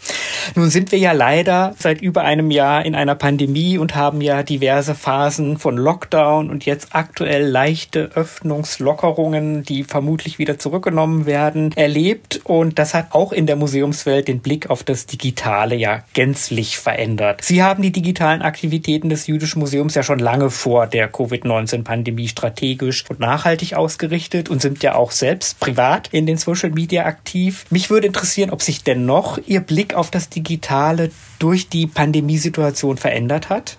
Nun 0.56 0.70
sind 0.70 0.92
wir 0.92 1.00
ja 1.00 1.12
leider 1.12 1.76
seit 1.78 2.02
über 2.02 2.22
einem 2.24 2.52
Jahr 2.52 2.86
in 2.86 2.96
einer 2.96 3.16
Pandemie 3.16 3.78
und 3.78 3.96
haben 3.96 4.22
ja 4.22 4.44
diverse 4.44 4.96
Phasen 4.96 5.58
von 5.58 5.78
Lockdown 5.78 6.50
und 6.50 6.66
jetzt 6.66 6.90
aktuell 6.96 7.48
leichte 7.48 8.12
Öffnungslockerungen, 8.16 9.64
die 9.64 9.84
vermutlich 9.84 10.40
wieder 10.40 10.58
zurückgenommen 10.58 11.26
werden, 11.26 11.72
erlebt. 11.76 12.42
Und 12.44 12.80
das 12.80 12.94
hat 12.94 13.08
auch 13.12 13.32
in 13.32 13.46
der 13.46 13.56
Museumswelt 13.56 14.28
den 14.28 14.40
Blick 14.40 14.70
auf 14.70 14.84
das 14.84 15.06
Digitale 15.06 15.76
ja 15.76 16.04
gänzlich 16.14 16.78
verändert. 16.78 17.42
Sie 17.44 17.64
haben 17.64 17.82
die 17.82 17.92
digitalen 17.92 18.42
Aktivitäten 18.42 19.10
des 19.10 19.28
Jüdischen 19.28 19.60
Museums 19.60 19.96
ja 19.96 20.04
schon 20.04 20.20
lange 20.20 20.50
vor 20.50 20.88
der 20.88 21.08
Covid-19-Pandemie 21.08 22.28
strategisch 22.28 23.06
und 23.10 23.20
nachhaltig 23.20 23.76
ausgerichtet 23.76 24.50
und 24.50 24.62
sind 24.62 24.84
ja 24.84 24.96
auch 25.12 25.16
selbst 25.16 25.60
privat 25.60 26.08
in 26.12 26.26
den 26.26 26.38
Social 26.38 26.72
Media 26.72 27.06
aktiv. 27.06 27.66
Mich 27.70 27.90
würde 27.90 28.08
interessieren, 28.08 28.50
ob 28.50 28.62
sich 28.62 28.84
dennoch 28.84 29.40
Ihr 29.46 29.60
Blick 29.60 29.94
auf 29.94 30.10
das 30.10 30.30
Digitale 30.30 31.12
durch 31.40 31.68
die 31.68 31.86
Pandemiesituation 31.86 32.98
verändert 32.98 33.50
hat? 33.50 33.78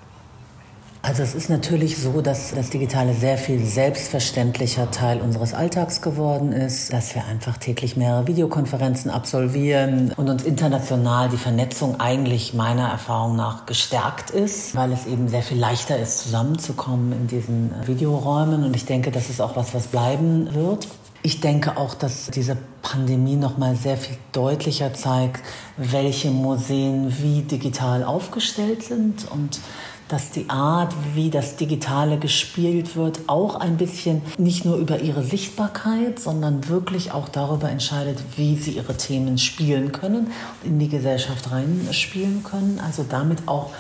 Also 1.05 1.25
es 1.25 1.35
ist 1.35 1.51
natürlich 1.51 1.99
so, 1.99 2.21
dass 2.21 2.55
das 2.55 2.71
Digitale 2.71 3.13
sehr 3.13 3.37
viel 3.37 3.65
selbstverständlicher 3.65 4.93
Teil 4.93 5.21
unseres 5.21 5.53
Alltags 5.53 6.01
geworden 6.01 6.53
ist, 6.53 6.93
dass 6.93 7.17
wir 7.17 7.25
einfach 7.25 7.57
täglich 7.57 7.97
mehrere 7.97 8.29
Videokonferenzen 8.29 9.11
absolvieren 9.11 10.13
und 10.17 10.29
uns 10.29 10.45
international 10.45 11.29
die 11.29 11.39
Vernetzung 11.39 11.99
eigentlich 11.99 12.55
meiner 12.55 12.89
Erfahrung 12.89 13.35
nach 13.35 13.67
gestärkt 13.67 14.31
ist, 14.31 14.77
weil 14.77 14.93
es 14.93 15.07
eben 15.07 15.29
sehr 15.29 15.43
viel 15.43 15.59
leichter 15.59 15.99
ist, 15.99 16.21
zusammenzukommen 16.21 17.13
in 17.13 17.27
diesen 17.27 17.73
Videoräumen. 17.85 18.63
Und 18.63 18.77
ich 18.77 18.85
denke, 18.85 19.11
das 19.11 19.29
ist 19.29 19.41
auch 19.41 19.57
was, 19.57 19.75
was 19.75 19.89
bleiben 19.89 20.55
wird. 20.55 20.87
Ich 21.25 21.41
denke 21.41 21.77
auch, 21.77 21.95
dass 21.95 22.31
diese 22.33 22.57
Pandemie 22.83 23.37
noch 23.37 23.57
mal 23.57 23.77
sehr 23.77 23.97
viel 23.97 24.17
deutlicher 24.33 24.93
zeigt, 24.93 25.41
welche 25.77 26.33
Museen 26.33 27.15
wie 27.23 27.43
digital 27.43 28.03
aufgestellt 28.03 28.83
sind 28.83 29.31
und 29.31 29.61
dass 30.09 30.31
die 30.31 30.51
Art, 30.51 30.93
wie 31.15 31.31
das 31.31 31.57
Digitale 31.57 32.19
gespielt 32.19 32.97
wird, 32.97 33.21
auch 33.29 33.55
ein 33.55 33.77
bisschen 33.77 34.21
nicht 34.37 34.65
nur 34.65 34.77
über 34.77 35.01
ihre 35.01 35.23
Sichtbarkeit, 35.23 36.19
sondern 36.19 36.69
wirklich 36.69 37.13
auch 37.13 37.29
darüber 37.29 37.71
entscheidet, 37.71 38.19
wie 38.37 38.57
sie 38.57 38.73
ihre 38.73 38.97
Themen 38.97 39.39
spielen 39.39 39.93
können, 39.93 40.33
in 40.65 40.79
die 40.79 40.89
Gesellschaft 40.89 41.51
reinspielen 41.51 42.43
können. 42.43 42.79
Also 42.85 43.07
damit 43.09 43.47
auch 43.47 43.71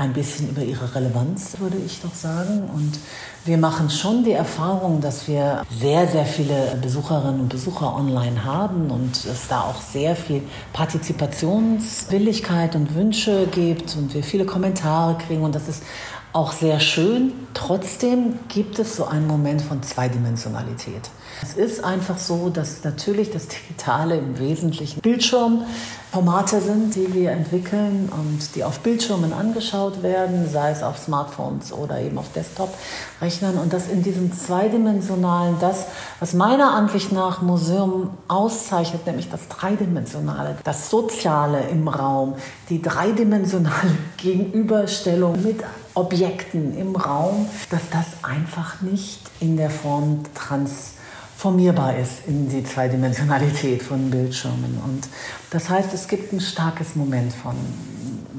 ein 0.00 0.12
bisschen 0.14 0.48
über 0.48 0.62
ihre 0.62 0.94
Relevanz, 0.94 1.56
würde 1.58 1.76
ich 1.76 2.00
doch 2.00 2.14
sagen. 2.14 2.70
Und 2.74 2.98
wir 3.44 3.58
machen 3.58 3.90
schon 3.90 4.24
die 4.24 4.32
Erfahrung, 4.32 5.02
dass 5.02 5.28
wir 5.28 5.62
sehr, 5.70 6.08
sehr 6.08 6.24
viele 6.24 6.78
Besucherinnen 6.80 7.40
und 7.40 7.50
Besucher 7.50 7.94
online 7.94 8.42
haben 8.44 8.90
und 8.90 9.26
es 9.26 9.46
da 9.48 9.60
auch 9.60 9.78
sehr 9.80 10.16
viel 10.16 10.42
Partizipationswilligkeit 10.72 12.74
und 12.76 12.94
Wünsche 12.94 13.46
gibt 13.48 13.94
und 13.96 14.14
wir 14.14 14.22
viele 14.22 14.46
Kommentare 14.46 15.18
kriegen 15.18 15.42
und 15.42 15.54
das 15.54 15.68
ist 15.68 15.82
auch 16.32 16.52
sehr 16.52 16.80
schön. 16.80 17.32
Trotzdem 17.54 18.38
gibt 18.48 18.78
es 18.78 18.96
so 18.96 19.04
einen 19.04 19.26
Moment 19.26 19.62
von 19.62 19.82
Zweidimensionalität. 19.82 21.10
Es 21.42 21.54
ist 21.54 21.82
einfach 21.82 22.18
so, 22.18 22.50
dass 22.50 22.84
natürlich 22.84 23.30
das 23.30 23.48
Digitale 23.48 24.16
im 24.16 24.38
Wesentlichen 24.38 25.00
Bildschirmformate 25.00 26.60
sind, 26.60 26.94
die 26.94 27.12
wir 27.14 27.30
entwickeln 27.30 28.10
und 28.12 28.54
die 28.54 28.62
auf 28.62 28.80
Bildschirmen 28.80 29.32
angeschaut 29.32 30.02
werden, 30.02 30.48
sei 30.50 30.70
es 30.70 30.82
auf 30.82 30.98
Smartphones 30.98 31.72
oder 31.72 32.00
eben 32.00 32.18
auf 32.18 32.30
Desktop-Rechnern. 32.32 33.56
Und 33.56 33.72
dass 33.72 33.88
in 33.88 34.02
diesem 34.02 34.32
zweidimensionalen, 34.32 35.56
das, 35.60 35.86
was 36.20 36.34
meiner 36.34 36.72
Ansicht 36.72 37.10
nach 37.10 37.42
Museum 37.42 38.10
auszeichnet, 38.28 39.06
nämlich 39.06 39.30
das 39.30 39.48
Dreidimensionale, 39.48 40.58
das 40.62 40.90
Soziale 40.90 41.62
im 41.70 41.88
Raum, 41.88 42.34
die 42.68 42.82
dreidimensionale 42.82 43.96
Gegenüberstellung 44.18 45.42
mit 45.42 45.64
Objekten 46.00 46.76
im 46.76 46.96
Raum, 46.96 47.46
dass 47.70 47.90
das 47.90 48.24
einfach 48.24 48.80
nicht 48.80 49.20
in 49.40 49.56
der 49.56 49.70
Form 49.70 50.24
trans 50.34 50.94
formierbar 51.36 51.96
ist 51.96 52.26
in 52.26 52.50
die 52.50 52.62
Zweidimensionalität 52.62 53.82
von 53.82 54.10
Bildschirmen. 54.10 54.78
Und 54.84 55.08
das 55.50 55.70
heißt, 55.70 55.94
es 55.94 56.06
gibt 56.06 56.34
ein 56.34 56.40
starkes 56.40 56.96
Moment 56.96 57.32
von, 57.32 57.54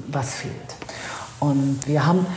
was 0.07 0.35
fehlt. 0.35 0.53
Und 1.39 1.87
wir 1.87 2.05
haben 2.05 2.27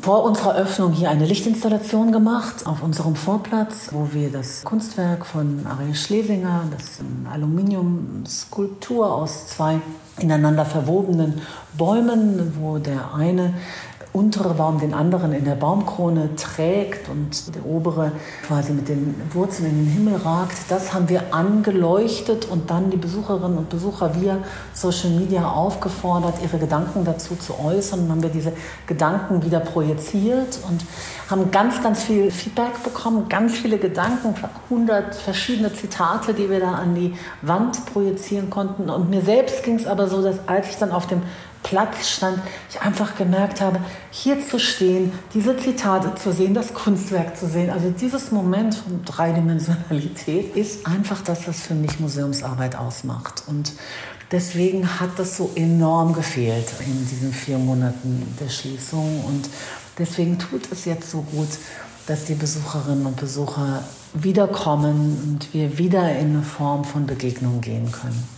vor 0.00 0.24
unserer 0.24 0.54
Öffnung 0.54 0.92
hier 0.92 1.10
eine 1.10 1.26
Lichtinstallation 1.26 2.12
gemacht 2.12 2.66
auf 2.66 2.82
unserem 2.82 3.14
Vorplatz, 3.16 3.88
wo 3.90 4.08
wir 4.12 4.30
das 4.30 4.62
Kunstwerk 4.62 5.26
von 5.26 5.66
Ariel 5.66 5.94
Schlesinger, 5.94 6.62
das 6.70 7.00
Aluminiumskulptur 7.30 9.12
aus 9.12 9.48
zwei 9.48 9.80
ineinander 10.18 10.64
verwobenen 10.64 11.42
Bäumen, 11.76 12.54
wo 12.60 12.78
der 12.78 13.14
eine 13.14 13.52
untere 14.16 14.54
Baum 14.54 14.80
den 14.80 14.94
anderen 14.94 15.34
in 15.34 15.44
der 15.44 15.56
Baumkrone 15.56 16.34
trägt 16.36 17.10
und 17.10 17.54
der 17.54 17.66
obere 17.66 18.12
quasi 18.46 18.72
mit 18.72 18.88
den 18.88 19.14
Wurzeln 19.32 19.68
in 19.68 19.84
den 19.84 19.92
Himmel 19.92 20.16
ragt. 20.16 20.56
Das 20.70 20.94
haben 20.94 21.10
wir 21.10 21.34
angeleuchtet 21.34 22.46
und 22.46 22.70
dann 22.70 22.90
die 22.90 22.96
Besucherinnen 22.96 23.58
und 23.58 23.68
Besucher 23.68 24.18
via 24.18 24.38
Social 24.72 25.10
Media 25.10 25.50
aufgefordert, 25.50 26.36
ihre 26.42 26.58
Gedanken 26.58 27.04
dazu 27.04 27.36
zu 27.36 27.60
äußern. 27.60 28.00
Und 28.00 28.10
haben 28.10 28.22
wir 28.22 28.30
diese 28.30 28.52
Gedanken 28.86 29.44
wieder 29.44 29.60
projiziert 29.60 30.60
und 30.66 30.82
haben 31.28 31.50
ganz, 31.50 31.82
ganz 31.82 32.02
viel 32.02 32.30
Feedback 32.30 32.82
bekommen, 32.82 33.28
ganz 33.28 33.58
viele 33.58 33.76
Gedanken, 33.76 34.34
100 34.70 35.14
verschiedene 35.14 35.72
Zitate, 35.74 36.32
die 36.32 36.48
wir 36.48 36.60
da 36.60 36.72
an 36.72 36.94
die 36.94 37.14
Wand 37.42 37.84
projizieren 37.84 38.48
konnten. 38.48 38.88
Und 38.88 39.10
mir 39.10 39.20
selbst 39.20 39.62
ging 39.62 39.76
es 39.76 39.86
aber 39.86 40.08
so, 40.08 40.22
dass 40.22 40.36
als 40.46 40.70
ich 40.70 40.76
dann 40.78 40.90
auf 40.90 41.06
dem 41.06 41.20
Platz 41.62 42.08
stand, 42.08 42.40
ich 42.70 42.80
einfach 42.80 43.16
gemerkt 43.16 43.60
habe, 43.60 43.80
hier 44.10 44.40
zu 44.40 44.58
stehen, 44.58 45.12
diese 45.34 45.56
Zitate 45.56 46.14
zu 46.14 46.32
sehen, 46.32 46.54
das 46.54 46.74
Kunstwerk 46.74 47.36
zu 47.36 47.48
sehen. 47.48 47.70
Also 47.70 47.90
dieses 47.90 48.30
Moment 48.30 48.74
von 48.76 49.04
Dreidimensionalität 49.04 50.54
ist 50.56 50.86
einfach 50.86 51.22
das, 51.22 51.48
was 51.48 51.62
für 51.62 51.74
mich 51.74 51.98
Museumsarbeit 51.98 52.76
ausmacht. 52.76 53.42
Und 53.46 53.72
deswegen 54.30 55.00
hat 55.00 55.10
das 55.16 55.36
so 55.36 55.50
enorm 55.54 56.12
gefehlt 56.12 56.68
in 56.80 57.08
diesen 57.08 57.32
vier 57.32 57.58
Monaten 57.58 58.36
der 58.40 58.48
Schließung. 58.48 59.24
Und 59.24 59.48
deswegen 59.98 60.38
tut 60.38 60.70
es 60.70 60.84
jetzt 60.84 61.10
so 61.10 61.22
gut, 61.22 61.48
dass 62.06 62.24
die 62.26 62.34
Besucherinnen 62.34 63.06
und 63.06 63.16
Besucher 63.16 63.82
wiederkommen 64.14 65.20
und 65.24 65.52
wir 65.52 65.78
wieder 65.78 66.16
in 66.16 66.34
eine 66.34 66.42
Form 66.42 66.84
von 66.84 67.06
Begegnung 67.06 67.60
gehen 67.60 67.90
können. 67.90 68.35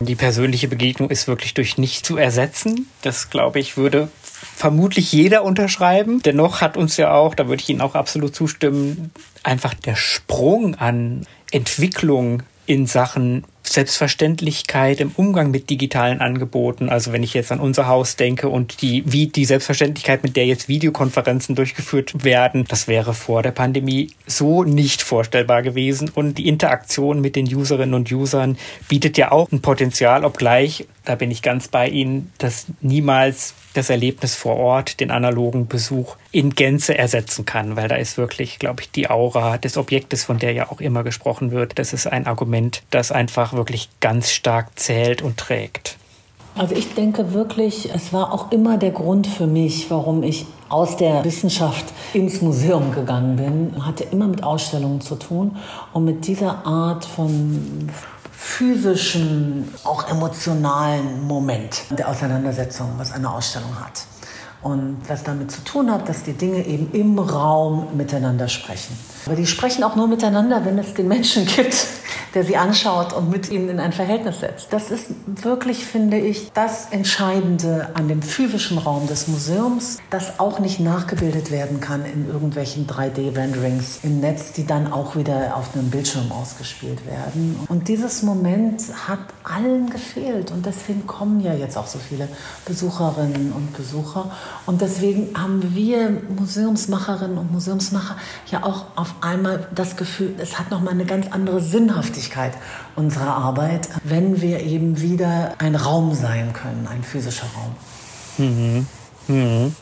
Die 0.00 0.14
persönliche 0.14 0.68
Begegnung 0.68 1.10
ist 1.10 1.26
wirklich 1.26 1.54
durch 1.54 1.76
nichts 1.76 2.02
zu 2.02 2.16
ersetzen. 2.16 2.88
Das, 3.02 3.30
glaube 3.30 3.58
ich, 3.58 3.76
würde 3.76 4.08
vermutlich 4.22 5.12
jeder 5.12 5.42
unterschreiben. 5.42 6.22
Dennoch 6.22 6.60
hat 6.60 6.76
uns 6.76 6.96
ja 6.96 7.12
auch, 7.12 7.34
da 7.34 7.48
würde 7.48 7.62
ich 7.62 7.68
Ihnen 7.68 7.80
auch 7.80 7.94
absolut 7.94 8.34
zustimmen, 8.34 9.10
einfach 9.42 9.74
der 9.74 9.96
Sprung 9.96 10.76
an 10.76 11.26
Entwicklung 11.50 12.42
in 12.66 12.86
Sachen 12.86 13.44
Selbstverständlichkeit 13.68 15.00
im 15.00 15.12
Umgang 15.16 15.50
mit 15.50 15.70
digitalen 15.70 16.20
Angeboten. 16.20 16.88
Also 16.88 17.12
wenn 17.12 17.22
ich 17.22 17.34
jetzt 17.34 17.52
an 17.52 17.60
unser 17.60 17.86
Haus 17.86 18.16
denke 18.16 18.48
und 18.48 18.82
die, 18.82 19.02
wie 19.06 19.26
die 19.26 19.44
Selbstverständlichkeit, 19.44 20.22
mit 20.22 20.36
der 20.36 20.46
jetzt 20.46 20.68
Videokonferenzen 20.68 21.54
durchgeführt 21.54 22.24
werden, 22.24 22.64
das 22.68 22.88
wäre 22.88 23.14
vor 23.14 23.42
der 23.42 23.52
Pandemie 23.52 24.10
so 24.26 24.64
nicht 24.64 25.02
vorstellbar 25.02 25.62
gewesen. 25.62 26.10
Und 26.14 26.38
die 26.38 26.48
Interaktion 26.48 27.20
mit 27.20 27.36
den 27.36 27.46
Userinnen 27.46 27.94
und 27.94 28.10
Usern 28.10 28.58
bietet 28.88 29.18
ja 29.18 29.32
auch 29.32 29.50
ein 29.52 29.60
Potenzial, 29.60 30.24
obgleich, 30.24 30.86
da 31.04 31.14
bin 31.14 31.30
ich 31.30 31.40
ganz 31.40 31.68
bei 31.68 31.88
Ihnen, 31.88 32.32
dass 32.36 32.66
niemals 32.82 33.54
das 33.72 33.88
Erlebnis 33.88 34.34
vor 34.34 34.56
Ort, 34.56 35.00
den 35.00 35.10
analogen 35.10 35.66
Besuch 35.66 36.16
in 36.30 36.50
Gänze 36.50 36.96
ersetzen 36.96 37.46
kann, 37.46 37.76
weil 37.76 37.88
da 37.88 37.96
ist 37.96 38.18
wirklich, 38.18 38.58
glaube 38.58 38.82
ich, 38.82 38.90
die 38.90 39.08
Aura 39.08 39.58
des 39.58 39.76
Objektes, 39.76 40.24
von 40.24 40.38
der 40.38 40.52
ja 40.52 40.70
auch 40.70 40.80
immer 40.80 41.02
gesprochen 41.02 41.50
wird, 41.50 41.78
das 41.78 41.92
ist 41.92 42.06
ein 42.06 42.26
Argument, 42.26 42.82
das 42.90 43.12
einfach 43.12 43.54
wirklich 43.54 43.88
ganz 44.00 44.30
stark 44.30 44.78
zählt 44.78 45.22
und 45.22 45.38
trägt. 45.38 45.96
Also 46.54 46.74
ich 46.74 46.92
denke 46.94 47.32
wirklich, 47.34 47.88
es 47.94 48.12
war 48.12 48.32
auch 48.32 48.50
immer 48.50 48.78
der 48.78 48.90
Grund 48.90 49.26
für 49.28 49.46
mich, 49.46 49.90
warum 49.90 50.24
ich 50.24 50.44
aus 50.68 50.96
der 50.96 51.24
Wissenschaft 51.24 51.84
ins 52.12 52.42
Museum 52.42 52.92
gegangen 52.92 53.36
bin. 53.36 53.86
Hatte 53.86 54.04
immer 54.04 54.26
mit 54.26 54.42
Ausstellungen 54.42 55.00
zu 55.00 55.14
tun 55.14 55.56
und 55.92 56.04
mit 56.04 56.26
dieser 56.26 56.66
Art 56.66 57.04
von 57.04 57.88
physischen, 58.32 59.72
auch 59.84 60.08
emotionalen 60.10 61.26
Moment 61.26 61.82
der 61.90 62.08
Auseinandersetzung, 62.08 62.90
was 62.96 63.12
eine 63.12 63.32
Ausstellung 63.32 63.78
hat. 63.78 64.02
Und 64.68 64.98
was 65.08 65.24
damit 65.24 65.50
zu 65.50 65.64
tun 65.64 65.90
hat, 65.90 66.10
dass 66.10 66.24
die 66.24 66.34
Dinge 66.34 66.66
eben 66.66 66.90
im 66.92 67.18
Raum 67.18 67.96
miteinander 67.96 68.48
sprechen. 68.48 68.94
Aber 69.28 69.36
die 69.36 69.46
sprechen 69.46 69.84
auch 69.84 69.94
nur 69.94 70.08
miteinander, 70.08 70.64
wenn 70.64 70.78
es 70.78 70.94
den 70.94 71.06
Menschen 71.06 71.44
gibt, 71.44 71.86
der 72.32 72.44
sie 72.44 72.56
anschaut 72.56 73.12
und 73.12 73.28
mit 73.28 73.50
ihnen 73.50 73.68
in 73.68 73.78
ein 73.78 73.92
Verhältnis 73.92 74.40
setzt. 74.40 74.72
Das 74.72 74.90
ist 74.90 75.10
wirklich, 75.26 75.84
finde 75.84 76.16
ich, 76.18 76.50
das 76.54 76.86
Entscheidende 76.92 77.90
an 77.92 78.08
dem 78.08 78.22
physischen 78.22 78.78
Raum 78.78 79.06
des 79.06 79.28
Museums, 79.28 79.98
das 80.08 80.40
auch 80.40 80.60
nicht 80.60 80.80
nachgebildet 80.80 81.50
werden 81.50 81.80
kann 81.80 82.06
in 82.06 82.26
irgendwelchen 82.26 82.86
3D-Renderings 82.86 83.98
im 84.02 84.20
Netz, 84.20 84.52
die 84.52 84.66
dann 84.66 84.90
auch 84.90 85.14
wieder 85.14 85.54
auf 85.54 85.74
einem 85.74 85.90
Bildschirm 85.90 86.32
ausgespielt 86.32 87.04
werden. 87.04 87.60
Und 87.68 87.88
dieses 87.88 88.22
Moment 88.22 88.82
hat 89.06 89.18
allen 89.44 89.90
gefehlt 89.90 90.50
und 90.50 90.64
deswegen 90.64 91.06
kommen 91.06 91.42
ja 91.42 91.52
jetzt 91.52 91.76
auch 91.76 91.86
so 91.86 91.98
viele 91.98 92.28
Besucherinnen 92.64 93.52
und 93.52 93.76
Besucher. 93.76 94.30
Und 94.64 94.80
deswegen 94.80 95.38
haben 95.38 95.74
wir 95.74 96.22
Museumsmacherinnen 96.34 97.36
und 97.36 97.52
Museumsmacher 97.52 98.16
ja 98.50 98.64
auch 98.64 98.86
auf 98.96 99.14
einmal 99.22 99.66
das 99.74 99.96
Gefühl, 99.96 100.34
es 100.38 100.58
hat 100.58 100.70
nochmal 100.70 100.94
eine 100.94 101.04
ganz 101.04 101.28
andere 101.28 101.60
Sinnhaftigkeit 101.60 102.52
unserer 102.96 103.36
Arbeit, 103.36 103.88
wenn 104.04 104.40
wir 104.40 104.60
eben 104.60 105.00
wieder 105.00 105.54
ein 105.58 105.74
Raum 105.74 106.14
sein 106.14 106.52
können, 106.52 106.86
ein 106.88 107.02
physischer 107.02 107.46
Raum. 107.56 107.74
Mhm. 108.38 108.86
Mhm. 109.28 109.74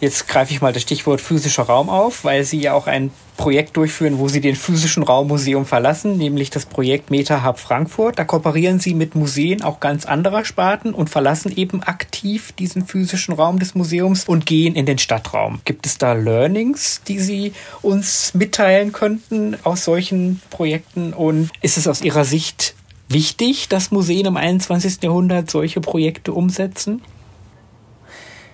Jetzt 0.00 0.28
greife 0.28 0.52
ich 0.52 0.60
mal 0.60 0.72
das 0.72 0.82
Stichwort 0.82 1.20
physischer 1.20 1.62
Raum 1.62 1.88
auf, 1.88 2.24
weil 2.24 2.44
Sie 2.44 2.60
ja 2.60 2.74
auch 2.74 2.86
ein 2.86 3.10
Projekt 3.36 3.76
durchführen, 3.76 4.18
wo 4.18 4.28
Sie 4.28 4.40
den 4.40 4.56
physischen 4.56 5.02
Raummuseum 5.02 5.66
verlassen, 5.66 6.16
nämlich 6.16 6.50
das 6.50 6.66
Projekt 6.66 7.10
Meta 7.10 7.44
Hub 7.44 7.58
Frankfurt. 7.58 8.18
Da 8.18 8.24
kooperieren 8.24 8.80
Sie 8.80 8.94
mit 8.94 9.14
Museen 9.14 9.62
auch 9.62 9.80
ganz 9.80 10.04
anderer 10.04 10.44
Sparten 10.44 10.94
und 10.94 11.10
verlassen 11.10 11.56
eben 11.56 11.82
aktiv 11.82 12.52
diesen 12.52 12.86
physischen 12.86 13.34
Raum 13.34 13.58
des 13.58 13.74
Museums 13.74 14.24
und 14.24 14.46
gehen 14.46 14.74
in 14.74 14.86
den 14.86 14.98
Stadtraum. 14.98 15.60
Gibt 15.64 15.86
es 15.86 15.98
da 15.98 16.12
Learnings, 16.12 17.00
die 17.06 17.20
Sie 17.20 17.52
uns 17.82 18.34
mitteilen 18.34 18.92
könnten 18.92 19.56
aus 19.64 19.84
solchen 19.84 20.40
Projekten? 20.50 21.12
Und 21.12 21.50
ist 21.62 21.76
es 21.76 21.88
aus 21.88 22.02
Ihrer 22.02 22.24
Sicht 22.24 22.74
wichtig, 23.08 23.68
dass 23.68 23.90
Museen 23.90 24.26
im 24.26 24.36
21. 24.36 25.02
Jahrhundert 25.02 25.50
solche 25.50 25.80
Projekte 25.80 26.32
umsetzen? 26.32 27.02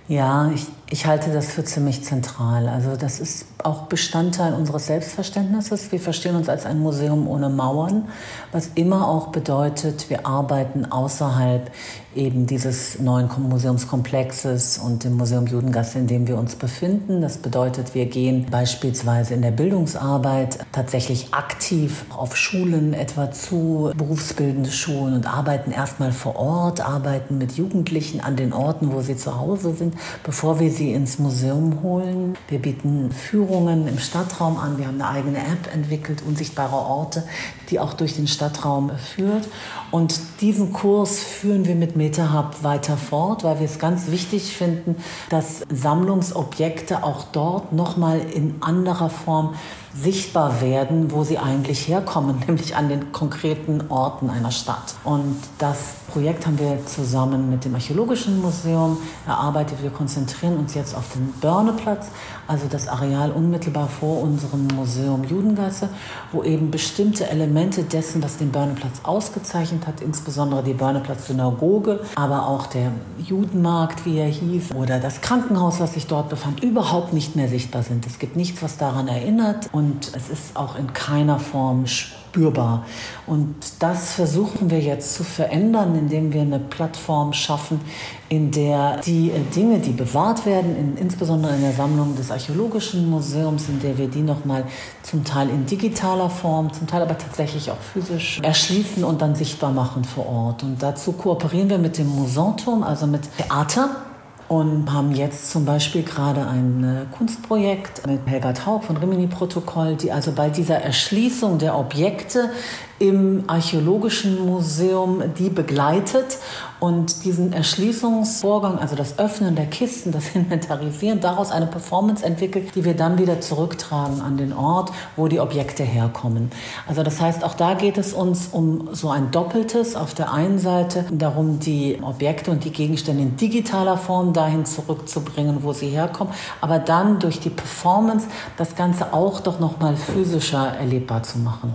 Ja, 0.08 0.50
ich, 0.52 0.66
ich 0.92 1.06
halte 1.06 1.32
das 1.32 1.52
für 1.52 1.64
ziemlich 1.64 2.02
zentral. 2.02 2.68
Also 2.68 2.96
das 2.96 3.20
ist 3.20 3.46
auch 3.62 3.82
Bestandteil 3.82 4.54
unseres 4.54 4.86
Selbstverständnisses. 4.86 5.92
Wir 5.92 6.00
verstehen 6.00 6.34
uns 6.34 6.48
als 6.48 6.66
ein 6.66 6.80
Museum 6.80 7.28
ohne 7.28 7.48
Mauern, 7.48 8.08
was 8.50 8.70
immer 8.74 9.06
auch 9.06 9.28
bedeutet, 9.28 10.10
wir 10.10 10.26
arbeiten 10.26 10.90
außerhalb 10.90 11.70
eben 12.14 12.46
dieses 12.46 12.98
neuen 12.98 13.30
Museumskomplexes 13.38 14.78
und 14.78 15.04
dem 15.04 15.16
Museum 15.16 15.46
Judengasse, 15.46 16.00
in 16.00 16.08
dem 16.08 16.26
wir 16.26 16.36
uns 16.38 16.56
befinden. 16.56 17.20
Das 17.20 17.38
bedeutet, 17.38 17.94
wir 17.94 18.06
gehen 18.06 18.46
beispielsweise 18.50 19.34
in 19.34 19.42
der 19.42 19.52
Bildungsarbeit 19.52 20.58
tatsächlich 20.72 21.32
aktiv 21.32 22.04
auf 22.10 22.36
Schulen 22.36 22.94
etwa 22.94 23.30
zu, 23.30 23.92
berufsbildende 23.96 24.72
Schulen 24.72 25.14
und 25.14 25.26
arbeiten 25.26 25.70
erstmal 25.70 26.10
vor 26.10 26.34
Ort, 26.34 26.80
arbeiten 26.80 27.38
mit 27.38 27.52
Jugendlichen 27.52 28.20
an 28.20 28.34
den 28.34 28.52
Orten, 28.52 28.92
wo 28.92 29.02
sie 29.02 29.16
zu 29.16 29.38
Hause 29.38 29.74
sind, 29.74 29.94
bevor 30.24 30.58
wir 30.58 30.70
sie 30.70 30.79
ins 30.88 31.18
Museum 31.18 31.82
holen. 31.82 32.36
Wir 32.48 32.58
bieten 32.58 33.12
Führungen 33.12 33.86
im 33.86 33.98
Stadtraum 33.98 34.56
an. 34.56 34.78
Wir 34.78 34.86
haben 34.86 35.00
eine 35.00 35.08
eigene 35.08 35.38
App 35.38 35.72
entwickelt, 35.72 36.22
unsichtbare 36.26 36.74
Orte, 36.74 37.24
die 37.68 37.78
auch 37.78 37.92
durch 37.92 38.16
den 38.16 38.26
Stadtraum 38.26 38.90
führt. 38.96 39.48
Und 39.90 40.20
diesen 40.40 40.72
Kurs 40.72 41.18
führen 41.18 41.66
wir 41.66 41.74
mit 41.74 41.96
MetaHub 41.96 42.62
weiter 42.62 42.96
fort, 42.96 43.44
weil 43.44 43.58
wir 43.58 43.66
es 43.66 43.78
ganz 43.78 44.10
wichtig 44.10 44.56
finden, 44.56 44.96
dass 45.28 45.62
Sammlungsobjekte 45.72 47.04
auch 47.04 47.24
dort 47.32 47.72
nochmal 47.72 48.20
in 48.20 48.62
anderer 48.62 49.10
Form 49.10 49.54
sichtbar 49.94 50.60
werden, 50.60 51.10
wo 51.10 51.24
sie 51.24 51.38
eigentlich 51.38 51.88
herkommen, 51.88 52.38
nämlich 52.46 52.76
an 52.76 52.88
den 52.88 53.12
konkreten 53.12 53.82
Orten 53.88 54.30
einer 54.30 54.50
Stadt. 54.50 54.94
Und 55.04 55.36
das 55.58 55.78
Projekt 56.12 56.46
haben 56.46 56.58
wir 56.58 56.84
zusammen 56.86 57.50
mit 57.50 57.64
dem 57.64 57.74
Archäologischen 57.74 58.40
Museum 58.40 58.98
erarbeitet. 59.26 59.82
Wir 59.82 59.90
konzentrieren 59.90 60.56
uns 60.56 60.74
jetzt 60.74 60.96
auf 60.96 61.12
den 61.12 61.32
Börneplatz, 61.40 62.08
also 62.48 62.66
das 62.68 62.88
Areal 62.88 63.30
unmittelbar 63.30 63.88
vor 63.88 64.20
unserem 64.20 64.66
Museum 64.74 65.22
Judengasse, 65.24 65.88
wo 66.32 66.42
eben 66.42 66.70
bestimmte 66.70 67.28
Elemente 67.28 67.84
dessen, 67.84 68.22
was 68.22 68.38
den 68.38 68.50
Börneplatz 68.50 69.00
ausgezeichnet 69.04 69.86
hat, 69.86 70.00
insbesondere 70.00 70.64
die 70.64 70.74
Börneplatz-Synagoge, 70.74 72.00
aber 72.16 72.48
auch 72.48 72.66
der 72.66 72.90
Judenmarkt, 73.24 74.04
wie 74.04 74.18
er 74.18 74.26
hieß, 74.26 74.74
oder 74.74 74.98
das 74.98 75.20
Krankenhaus, 75.20 75.78
was 75.78 75.94
sich 75.94 76.06
dort 76.06 76.28
befand, 76.28 76.62
überhaupt 76.62 77.12
nicht 77.12 77.36
mehr 77.36 77.48
sichtbar 77.48 77.82
sind. 77.84 78.06
Es 78.06 78.18
gibt 78.18 78.36
nichts, 78.36 78.62
was 78.62 78.78
daran 78.78 79.06
erinnert 79.06 79.68
und 79.72 79.79
es 80.16 80.28
ist 80.28 80.56
auch 80.56 80.76
in 80.76 80.92
keiner 80.92 81.38
Form 81.38 81.86
spürbar. 81.86 82.84
Und 83.26 83.56
das 83.80 84.12
versuchen 84.12 84.70
wir 84.70 84.80
jetzt 84.80 85.14
zu 85.14 85.24
verändern, 85.24 85.96
indem 85.96 86.32
wir 86.32 86.42
eine 86.42 86.60
Plattform 86.60 87.32
schaffen, 87.32 87.80
in 88.28 88.52
der 88.52 88.98
die 88.98 89.30
äh, 89.30 89.40
Dinge, 89.54 89.80
die 89.80 89.90
bewahrt 89.90 90.46
werden, 90.46 90.76
in, 90.76 90.96
insbesondere 90.96 91.54
in 91.54 91.62
der 91.62 91.72
Sammlung 91.72 92.14
des 92.14 92.30
Archäologischen 92.30 93.10
Museums, 93.10 93.68
in 93.68 93.80
der 93.80 93.98
wir 93.98 94.08
die 94.08 94.22
nochmal 94.22 94.64
zum 95.02 95.24
Teil 95.24 95.50
in 95.50 95.66
digitaler 95.66 96.30
Form, 96.30 96.72
zum 96.72 96.86
Teil 96.86 97.02
aber 97.02 97.18
tatsächlich 97.18 97.70
auch 97.70 97.80
physisch 97.80 98.40
erschließen 98.42 99.02
und 99.02 99.20
dann 99.20 99.34
sichtbar 99.34 99.72
machen 99.72 100.04
vor 100.04 100.26
Ort. 100.26 100.62
Und 100.62 100.80
dazu 100.80 101.12
kooperieren 101.12 101.68
wir 101.68 101.78
mit 101.78 101.98
dem 101.98 102.08
Musanturm, 102.08 102.84
also 102.84 103.06
mit 103.06 103.22
Theater 103.36 104.09
und 104.50 104.92
haben 104.92 105.12
jetzt 105.12 105.52
zum 105.52 105.64
Beispiel 105.64 106.02
gerade 106.02 106.44
ein 106.44 106.82
äh, 106.82 107.16
Kunstprojekt 107.16 108.04
mit 108.08 108.26
Helga 108.26 108.52
Taub 108.52 108.82
von 108.82 108.96
Rimini 108.96 109.28
Protokoll, 109.28 109.94
die 109.94 110.10
also 110.10 110.32
bei 110.32 110.50
dieser 110.50 110.78
Erschließung 110.78 111.58
der 111.58 111.78
Objekte 111.78 112.50
im 113.00 113.44
Archäologischen 113.46 114.44
Museum 114.44 115.22
die 115.38 115.48
begleitet 115.48 116.36
und 116.80 117.24
diesen 117.24 117.54
Erschließungsvorgang, 117.54 118.78
also 118.78 118.94
das 118.94 119.18
Öffnen 119.18 119.56
der 119.56 119.66
Kisten, 119.66 120.12
das 120.12 120.28
Inventarisieren, 120.34 121.18
daraus 121.20 121.50
eine 121.50 121.66
Performance 121.66 122.24
entwickelt, 122.24 122.74
die 122.74 122.84
wir 122.84 122.94
dann 122.94 123.18
wieder 123.18 123.40
zurücktragen 123.40 124.20
an 124.20 124.36
den 124.36 124.52
Ort, 124.52 124.92
wo 125.16 125.28
die 125.28 125.40
Objekte 125.40 125.82
herkommen. 125.82 126.50
Also 126.86 127.02
das 127.02 127.22
heißt, 127.22 127.42
auch 127.42 127.54
da 127.54 127.72
geht 127.72 127.96
es 127.96 128.12
uns 128.12 128.48
um 128.52 128.90
so 128.92 129.08
ein 129.08 129.30
Doppeltes. 129.30 129.96
Auf 129.96 130.12
der 130.12 130.32
einen 130.34 130.58
Seite 130.58 131.06
darum, 131.10 131.58
die 131.58 131.98
Objekte 132.02 132.50
und 132.50 132.64
die 132.64 132.72
Gegenstände 132.72 133.22
in 133.22 133.36
digitaler 133.36 133.96
Form 133.96 134.34
dahin 134.34 134.66
zurückzubringen, 134.66 135.62
wo 135.62 135.72
sie 135.72 135.88
herkommen, 135.88 136.34
aber 136.60 136.78
dann 136.78 137.18
durch 137.18 137.40
die 137.40 137.50
Performance 137.50 138.26
das 138.58 138.76
Ganze 138.76 139.14
auch 139.14 139.40
doch 139.40 139.58
noch 139.58 139.80
mal 139.80 139.96
physischer 139.96 140.74
erlebbar 140.78 141.22
zu 141.22 141.38
machen. 141.38 141.74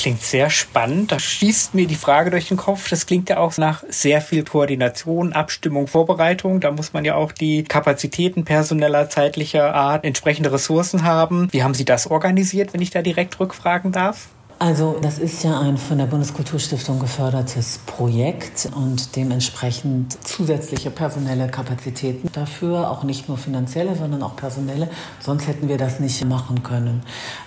Klingt 0.00 0.22
sehr 0.22 0.48
spannend. 0.48 1.12
Da 1.12 1.18
schießt 1.18 1.74
mir 1.74 1.86
die 1.86 1.94
Frage 1.94 2.30
durch 2.30 2.48
den 2.48 2.56
Kopf. 2.56 2.88
Das 2.88 3.04
klingt 3.04 3.28
ja 3.28 3.36
auch 3.36 3.58
nach 3.58 3.84
sehr 3.90 4.22
viel 4.22 4.44
Koordination, 4.44 5.34
Abstimmung, 5.34 5.88
Vorbereitung. 5.88 6.60
Da 6.60 6.70
muss 6.70 6.94
man 6.94 7.04
ja 7.04 7.16
auch 7.16 7.32
die 7.32 7.64
Kapazitäten 7.64 8.46
personeller, 8.46 9.10
zeitlicher 9.10 9.74
Art, 9.74 10.06
entsprechende 10.06 10.52
Ressourcen 10.52 11.04
haben. 11.04 11.48
Wie 11.52 11.62
haben 11.62 11.74
Sie 11.74 11.84
das 11.84 12.06
organisiert, 12.06 12.72
wenn 12.72 12.80
ich 12.80 12.88
da 12.88 13.02
direkt 13.02 13.38
rückfragen 13.40 13.92
darf? 13.92 14.28
Also 14.62 14.98
das 15.00 15.18
ist 15.18 15.42
ja 15.42 15.58
ein 15.58 15.78
von 15.78 15.96
der 15.96 16.04
Bundeskulturstiftung 16.04 16.98
gefördertes 16.98 17.80
Projekt 17.86 18.68
und 18.76 19.16
dementsprechend 19.16 20.18
zusätzliche 20.22 20.90
personelle 20.90 21.48
Kapazitäten 21.48 22.28
dafür, 22.34 22.90
auch 22.90 23.02
nicht 23.02 23.26
nur 23.26 23.38
finanzielle, 23.38 23.96
sondern 23.96 24.22
auch 24.22 24.36
personelle. 24.36 24.90
Sonst 25.18 25.46
hätten 25.46 25.68
wir 25.68 25.78
das 25.78 25.98
nicht 25.98 26.22
machen 26.26 26.62
können. 26.62 27.00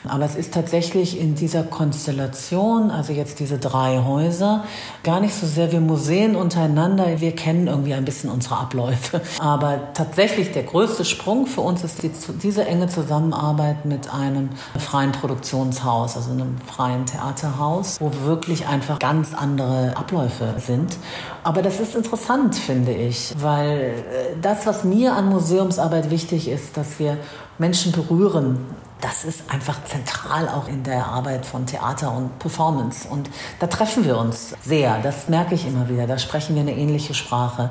Aber 0.06 0.26
es 0.26 0.34
ist 0.34 0.56
tatsächlich 0.56 1.22
in 1.22 1.36
dieser 1.36 1.62
Konstellation, 1.62 2.90
also 2.90 3.14
jetzt 3.14 3.40
diese 3.40 3.60
drei 3.60 4.04
Häuser, 4.04 4.64
gar 5.04 5.20
nicht 5.20 5.36
so 5.36 5.46
sehr 5.46 5.72
wir 5.72 5.82
Museen 5.82 6.36
untereinander. 6.36 7.22
Wir 7.22 7.36
kennen 7.36 7.68
irgendwie 7.68 7.94
ein 7.94 8.06
bisschen 8.06 8.32
unsere 8.32 8.58
Abläufe. 8.58 9.22
Aber 9.38 9.94
tatsächlich 9.94 10.52
der 10.52 10.64
größte 10.64 11.06
Sprung 11.06 11.46
für 11.46 11.62
uns 11.62 11.84
ist 11.84 12.02
die, 12.02 12.10
diese 12.42 12.66
enge 12.66 12.88
Zusammenarbeit 12.88 13.86
mit 13.86 14.12
einem 14.12 14.50
freien 14.80 15.12
Produktionshaus, 15.12 16.18
also 16.18 16.32
einem 16.32 16.58
freien 16.66 17.03
ein 17.04 17.06
Theaterhaus, 17.06 18.00
wo 18.00 18.12
wirklich 18.26 18.68
einfach 18.68 19.00
ganz 19.00 19.34
andere 19.34 19.96
Abläufe 19.96 20.56
sind. 20.58 20.98
Aber 21.44 21.62
das 21.62 21.80
ist 21.80 21.96
interessant, 21.96 22.56
finde 22.56 22.94
ich, 22.94 23.34
weil 23.38 23.80
äh, 23.80 23.94
das, 24.42 24.66
was 24.66 24.84
mir 24.84 25.14
an 25.14 25.30
Museumsarbeit 25.30 26.10
wichtig 26.10 26.48
ist, 26.48 26.78
dass 26.78 27.00
wir 27.00 27.18
Menschen 27.58 27.92
berühren 27.92 28.58
das 29.04 29.26
ist 29.26 29.44
einfach 29.50 29.84
zentral 29.84 30.48
auch 30.48 30.70
in 30.70 30.84
der 30.84 31.08
Arbeit 31.08 31.46
von 31.46 31.66
Theater 31.66 32.16
und 32.16 32.40
Performance. 32.40 33.06
Und 33.10 33.30
da 33.60 33.68
treffen 33.68 34.06
wir 34.06 34.18
uns 34.18 34.56
sehr. 34.62 35.00
Das 35.04 35.28
merke 35.28 35.56
ich 35.56 35.68
immer 35.68 35.90
wieder. 35.90 36.08
Da 36.08 36.18
sprechen 36.18 36.56
wir 36.56 36.62
eine 36.62 36.76
ähnliche 36.76 37.14
Sprache. 37.14 37.70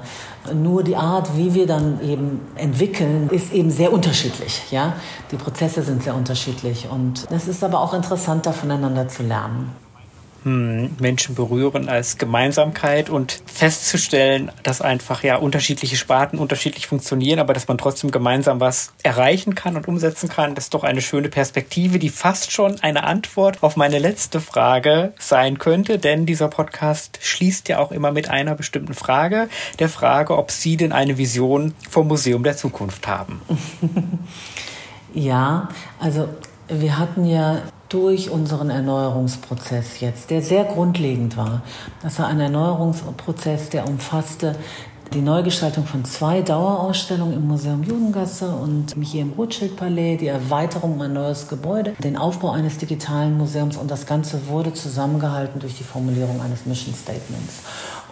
Nur 0.52 0.82
die 0.82 0.96
Art, 0.96 1.34
wie 1.36 1.54
wir 1.54 1.66
dann 1.66 2.02
eben 2.02 2.42
entwickeln, 2.54 3.30
ist 3.30 3.50
eben 3.52 3.70
sehr 3.70 3.94
unterschiedlich. 3.94 4.70
Ja? 4.70 4.92
Die 5.30 5.36
Prozesse 5.36 5.82
sind 5.82 6.02
sehr 6.02 6.14
unterschiedlich. 6.14 6.88
Und 6.90 7.26
es 7.30 7.48
ist 7.48 7.64
aber 7.64 7.80
auch 7.80 7.94
interessant, 7.94 8.44
da 8.44 8.52
voneinander 8.52 9.08
zu 9.08 9.22
lernen. 9.22 9.81
Hm, 10.44 10.96
Menschen 10.98 11.34
berühren 11.34 11.88
als 11.88 12.18
Gemeinsamkeit 12.18 13.10
und 13.10 13.42
festzustellen, 13.46 14.50
dass 14.62 14.80
einfach 14.80 15.22
ja 15.22 15.36
unterschiedliche 15.36 15.96
Sparten 15.96 16.38
unterschiedlich 16.38 16.86
funktionieren, 16.86 17.38
aber 17.38 17.54
dass 17.54 17.68
man 17.68 17.78
trotzdem 17.78 18.10
gemeinsam 18.10 18.60
was 18.60 18.92
erreichen 19.02 19.54
kann 19.54 19.76
und 19.76 19.88
umsetzen 19.88 20.28
kann, 20.28 20.54
das 20.54 20.64
ist 20.64 20.74
doch 20.74 20.84
eine 20.84 21.02
schöne 21.02 21.28
Perspektive, 21.28 21.98
die 21.98 22.08
fast 22.08 22.52
schon 22.52 22.80
eine 22.80 23.04
Antwort 23.04 23.62
auf 23.62 23.76
meine 23.76 23.98
letzte 23.98 24.40
Frage 24.40 25.12
sein 25.18 25.58
könnte, 25.58 25.98
denn 25.98 26.26
dieser 26.26 26.48
Podcast 26.48 27.18
schließt 27.22 27.68
ja 27.68 27.78
auch 27.78 27.92
immer 27.92 28.12
mit 28.12 28.28
einer 28.28 28.54
bestimmten 28.54 28.94
Frage, 28.94 29.48
der 29.78 29.88
Frage, 29.88 30.36
ob 30.36 30.50
Sie 30.50 30.76
denn 30.76 30.92
eine 30.92 31.18
Vision 31.18 31.74
vom 31.88 32.08
Museum 32.08 32.42
der 32.42 32.56
Zukunft 32.56 33.06
haben. 33.06 33.40
Ja, 35.14 35.68
also 35.98 36.28
wir 36.68 36.98
hatten 36.98 37.24
ja 37.24 37.62
durch 37.92 38.30
unseren 38.30 38.70
Erneuerungsprozess 38.70 40.00
jetzt, 40.00 40.30
der 40.30 40.40
sehr 40.40 40.64
grundlegend 40.64 41.36
war. 41.36 41.62
Das 42.02 42.18
war 42.18 42.26
ein 42.26 42.40
Erneuerungsprozess, 42.40 43.68
der 43.68 43.86
umfasste 43.86 44.56
die 45.12 45.20
Neugestaltung 45.20 45.84
von 45.84 46.06
zwei 46.06 46.40
Dauerausstellungen 46.40 47.34
im 47.34 47.46
Museum 47.46 47.82
Judengasse 47.82 48.48
und 48.48 48.94
hier 49.02 49.22
im 49.22 49.32
Rothschild-Palais, 49.32 50.16
die 50.16 50.28
Erweiterung 50.28 50.94
um 50.94 51.00
ein 51.02 51.12
neues 51.12 51.48
Gebäude, 51.48 51.94
den 52.02 52.16
Aufbau 52.16 52.50
eines 52.50 52.78
digitalen 52.78 53.36
Museums 53.36 53.76
und 53.76 53.90
das 53.90 54.06
Ganze 54.06 54.48
wurde 54.48 54.72
zusammengehalten 54.72 55.60
durch 55.60 55.76
die 55.76 55.84
Formulierung 55.84 56.40
eines 56.40 56.64
Mission 56.64 56.94
Statements. 56.94 57.60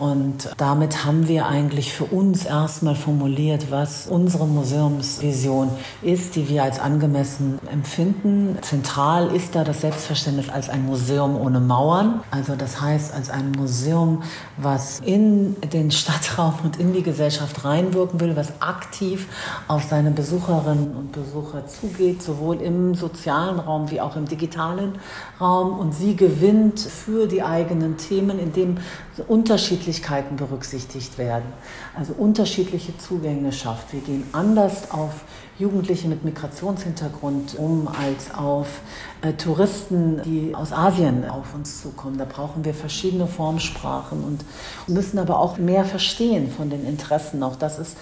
Und 0.01 0.49
damit 0.57 1.05
haben 1.05 1.29
wir 1.29 1.47
eigentlich 1.47 1.93
für 1.93 2.07
uns 2.07 2.47
erstmal 2.47 2.95
formuliert, 2.95 3.71
was 3.71 4.07
unsere 4.07 4.47
Museumsvision 4.47 5.69
ist, 6.01 6.37
die 6.37 6.49
wir 6.49 6.63
als 6.63 6.81
angemessen 6.81 7.59
empfinden. 7.71 8.57
Zentral 8.63 9.27
ist 9.37 9.55
da 9.55 9.63
das 9.63 9.83
Selbstverständnis 9.83 10.49
als 10.49 10.71
ein 10.71 10.87
Museum 10.87 11.39
ohne 11.39 11.61
Mauern. 11.61 12.23
Also 12.31 12.57
das 12.57 12.81
heißt, 12.81 13.13
als 13.13 13.29
ein 13.29 13.53
Museum, 13.53 14.23
was 14.57 15.01
in 15.01 15.55
den 15.71 15.91
Stadtraum 15.91 16.55
und 16.65 16.81
in 16.81 16.95
die 16.95 17.03
Gesellschaft 17.03 17.63
reinwirken 17.67 18.21
will, 18.21 18.37
was 18.37 18.63
aktiv 18.63 19.27
auf 19.69 19.83
seine 19.83 20.13
Besucherinnen 20.13 20.97
und 20.97 21.13
Besucher 21.13 21.67
zugeht, 21.67 22.23
sowohl 22.23 22.63
im 22.63 22.95
sozialen 22.95 23.61
Raum 23.61 23.91
wie 23.91 24.01
auch 24.01 24.17
im 24.17 24.25
digitalen 24.25 24.95
Raum. 25.39 25.79
Und 25.79 25.95
sie 25.95 26.17
gewinnt 26.17 26.81
für 26.81 27.27
die 27.27 27.43
eigenen 27.43 27.99
Themen, 27.99 28.39
indem 28.39 28.79
Unterschiedlichkeiten 29.25 30.37
berücksichtigt 30.37 31.19
werden, 31.19 31.53
also 31.97 32.13
unterschiedliche 32.13 32.97
Zugänge 32.99 33.53
schafft. 33.53 33.93
Wir 33.93 34.01
gehen 34.01 34.25
anders 34.33 34.91
auf 34.91 35.25
Jugendliche 35.59 36.09
mit 36.09 36.25
Migrationshintergrund 36.25 37.55
um 37.59 37.87
als 37.87 38.35
auf 38.35 38.81
äh, 39.21 39.35
Touristen, 39.35 40.23
die 40.25 40.55
aus 40.55 40.73
Asien 40.73 41.29
auf 41.29 41.55
uns 41.55 41.83
zukommen. 41.83 42.17
Da 42.17 42.25
brauchen 42.25 42.65
wir 42.65 42.73
verschiedene 42.73 43.27
Formsprachen 43.27 44.25
und 44.25 44.45
müssen 44.87 45.19
aber 45.19 45.39
auch 45.39 45.59
mehr 45.59 45.85
verstehen 45.85 46.51
von 46.51 46.71
den 46.71 46.87
Interessen. 46.87 47.43
Auch 47.43 47.57
das 47.57 47.79
ist 47.79 47.97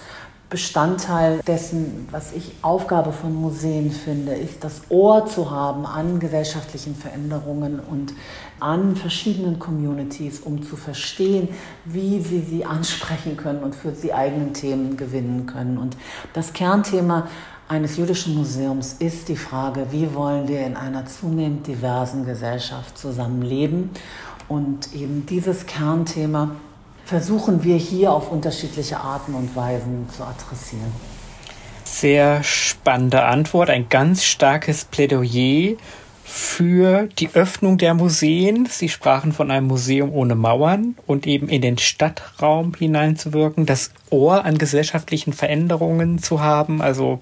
Bestandteil 0.49 1.41
dessen, 1.45 2.07
was 2.09 2.31
ich 2.31 2.53
Aufgabe 2.63 3.11
von 3.11 3.35
Museen 3.35 3.91
finde, 3.91 4.33
ist 4.33 4.63
das 4.63 4.81
Ohr 4.89 5.27
zu 5.27 5.51
haben 5.51 5.85
an 5.85 6.19
gesellschaftlichen 6.19 6.95
Veränderungen 6.95 7.79
und 7.79 8.13
an 8.59 8.95
verschiedenen 8.95 9.59
Communities, 9.59 10.39
um 10.39 10.63
zu 10.63 10.75
verstehen, 10.75 11.49
wie 11.85 12.19
sie 12.21 12.41
sie 12.41 12.65
ansprechen 12.65 13.37
können 13.37 13.61
und 13.61 13.75
für 13.75 13.93
sie 13.93 14.11
eigenen 14.11 14.53
Themen 14.53 14.97
gewinnen 14.97 15.45
können. 15.45 15.77
Und 15.77 15.95
das 16.33 16.51
Kernthema 16.51 17.27
eines 17.67 17.97
jüdischen 17.97 18.33
Museums 18.33 18.93
ist 18.93 19.29
die 19.29 19.37
Frage, 19.37 19.87
wie 19.91 20.15
wollen 20.15 20.47
wir 20.47 20.65
in 20.65 20.75
einer 20.75 21.05
zunehmend 21.05 21.67
diversen 21.67 22.25
Gesellschaft 22.25 22.97
zusammenleben? 22.97 23.91
Und 24.47 24.95
eben 24.95 25.27
dieses 25.27 25.67
Kernthema 25.67 26.55
versuchen 27.09 27.63
wir 27.63 27.75
hier 27.75 28.11
auf 28.11 28.31
unterschiedliche 28.31 28.99
Arten 28.99 29.33
und 29.33 29.55
Weisen 29.55 30.07
zu 30.15 30.23
adressieren. 30.23 30.91
Sehr 31.83 32.43
spannende 32.43 33.23
Antwort, 33.23 33.71
ein 33.71 33.89
ganz 33.89 34.23
starkes 34.23 34.85
Plädoyer 34.85 35.75
für 36.23 37.09
die 37.17 37.31
Öffnung 37.33 37.79
der 37.79 37.95
Museen. 37.95 38.67
Sie 38.67 38.89
sprachen 38.89 39.33
von 39.33 39.49
einem 39.49 39.65
Museum 39.65 40.13
ohne 40.13 40.35
Mauern 40.35 40.95
und 41.07 41.25
eben 41.25 41.49
in 41.49 41.63
den 41.63 41.79
Stadtraum 41.79 42.75
hineinzuwirken, 42.77 43.65
das 43.65 43.89
Ohr 44.11 44.45
an 44.45 44.59
gesellschaftlichen 44.59 45.33
Veränderungen 45.33 46.19
zu 46.19 46.41
haben. 46.41 46.79
Also 46.79 47.21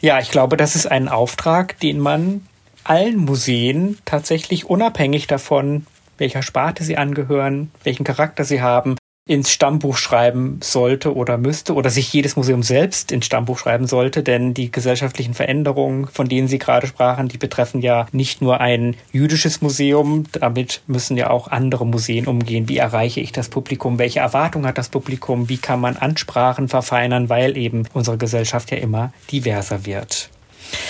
ja, 0.00 0.18
ich 0.18 0.32
glaube, 0.32 0.56
das 0.56 0.74
ist 0.74 0.90
ein 0.90 1.06
Auftrag, 1.08 1.78
den 1.78 2.00
man 2.00 2.44
allen 2.82 3.18
Museen 3.18 3.96
tatsächlich 4.04 4.68
unabhängig 4.68 5.28
davon, 5.28 5.86
welcher 6.18 6.42
Sparte 6.42 6.82
sie 6.82 6.96
angehören, 6.96 7.70
welchen 7.84 8.02
Charakter 8.02 8.42
sie 8.42 8.60
haben, 8.60 8.96
ins 9.26 9.50
Stammbuch 9.50 9.96
schreiben 9.96 10.60
sollte 10.62 11.14
oder 11.14 11.38
müsste 11.38 11.74
oder 11.74 11.88
sich 11.88 12.12
jedes 12.12 12.36
Museum 12.36 12.62
selbst 12.62 13.10
ins 13.10 13.24
Stammbuch 13.24 13.58
schreiben 13.58 13.86
sollte, 13.86 14.22
denn 14.22 14.52
die 14.52 14.70
gesellschaftlichen 14.70 15.32
Veränderungen, 15.32 16.06
von 16.08 16.28
denen 16.28 16.46
Sie 16.46 16.58
gerade 16.58 16.86
sprachen, 16.86 17.28
die 17.28 17.38
betreffen 17.38 17.80
ja 17.80 18.06
nicht 18.12 18.42
nur 18.42 18.60
ein 18.60 18.96
jüdisches 19.12 19.62
Museum, 19.62 20.24
damit 20.32 20.82
müssen 20.86 21.16
ja 21.16 21.30
auch 21.30 21.48
andere 21.48 21.86
Museen 21.86 22.26
umgehen. 22.26 22.68
Wie 22.68 22.76
erreiche 22.76 23.20
ich 23.20 23.32
das 23.32 23.48
Publikum? 23.48 23.98
Welche 23.98 24.20
Erwartung 24.20 24.66
hat 24.66 24.76
das 24.76 24.90
Publikum? 24.90 25.48
Wie 25.48 25.58
kann 25.58 25.80
man 25.80 25.96
Ansprachen 25.96 26.68
verfeinern, 26.68 27.30
weil 27.30 27.56
eben 27.56 27.88
unsere 27.94 28.18
Gesellschaft 28.18 28.72
ja 28.72 28.76
immer 28.76 29.10
diverser 29.30 29.86
wird? 29.86 30.28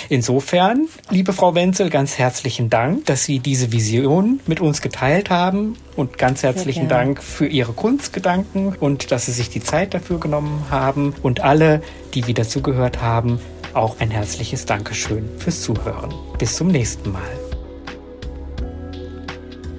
Insofern, 0.09 0.88
liebe 1.11 1.33
Frau 1.33 1.55
Wenzel, 1.55 1.90
ganz 1.90 2.18
herzlichen 2.18 2.70
Dank, 2.70 3.07
dass 3.07 3.25
Sie 3.25 3.38
diese 3.38 3.73
Vision 3.73 4.40
mit 4.47 4.61
uns 4.61 4.81
geteilt 4.81 5.31
haben 5.31 5.77
und 5.97 6.18
ganz 6.18 6.42
herzlichen 6.42 6.88
Dank 6.88 7.23
für 7.23 7.47
Ihre 7.47 7.73
Kunstgedanken 7.73 8.75
und 8.75 9.11
dass 9.11 9.27
Sie 9.27 9.33
sich 9.33 9.51
die 9.51 9.61
Zeit 9.61 9.94
dafür 9.94 10.20
genommen 10.20 10.66
haben 10.70 11.14
und 11.23 11.40
alle, 11.40 11.83
die 12.14 12.27
wieder 12.27 12.44
zugehört 12.44 13.01
haben, 13.01 13.38
auch 13.73 14.01
ein 14.01 14.11
herzliches 14.11 14.66
Dankeschön 14.66 15.29
fürs 15.38 15.62
Zuhören. 15.62 16.14
Bis 16.38 16.57
zum 16.57 16.68
nächsten 16.68 17.12
Mal. 17.12 17.23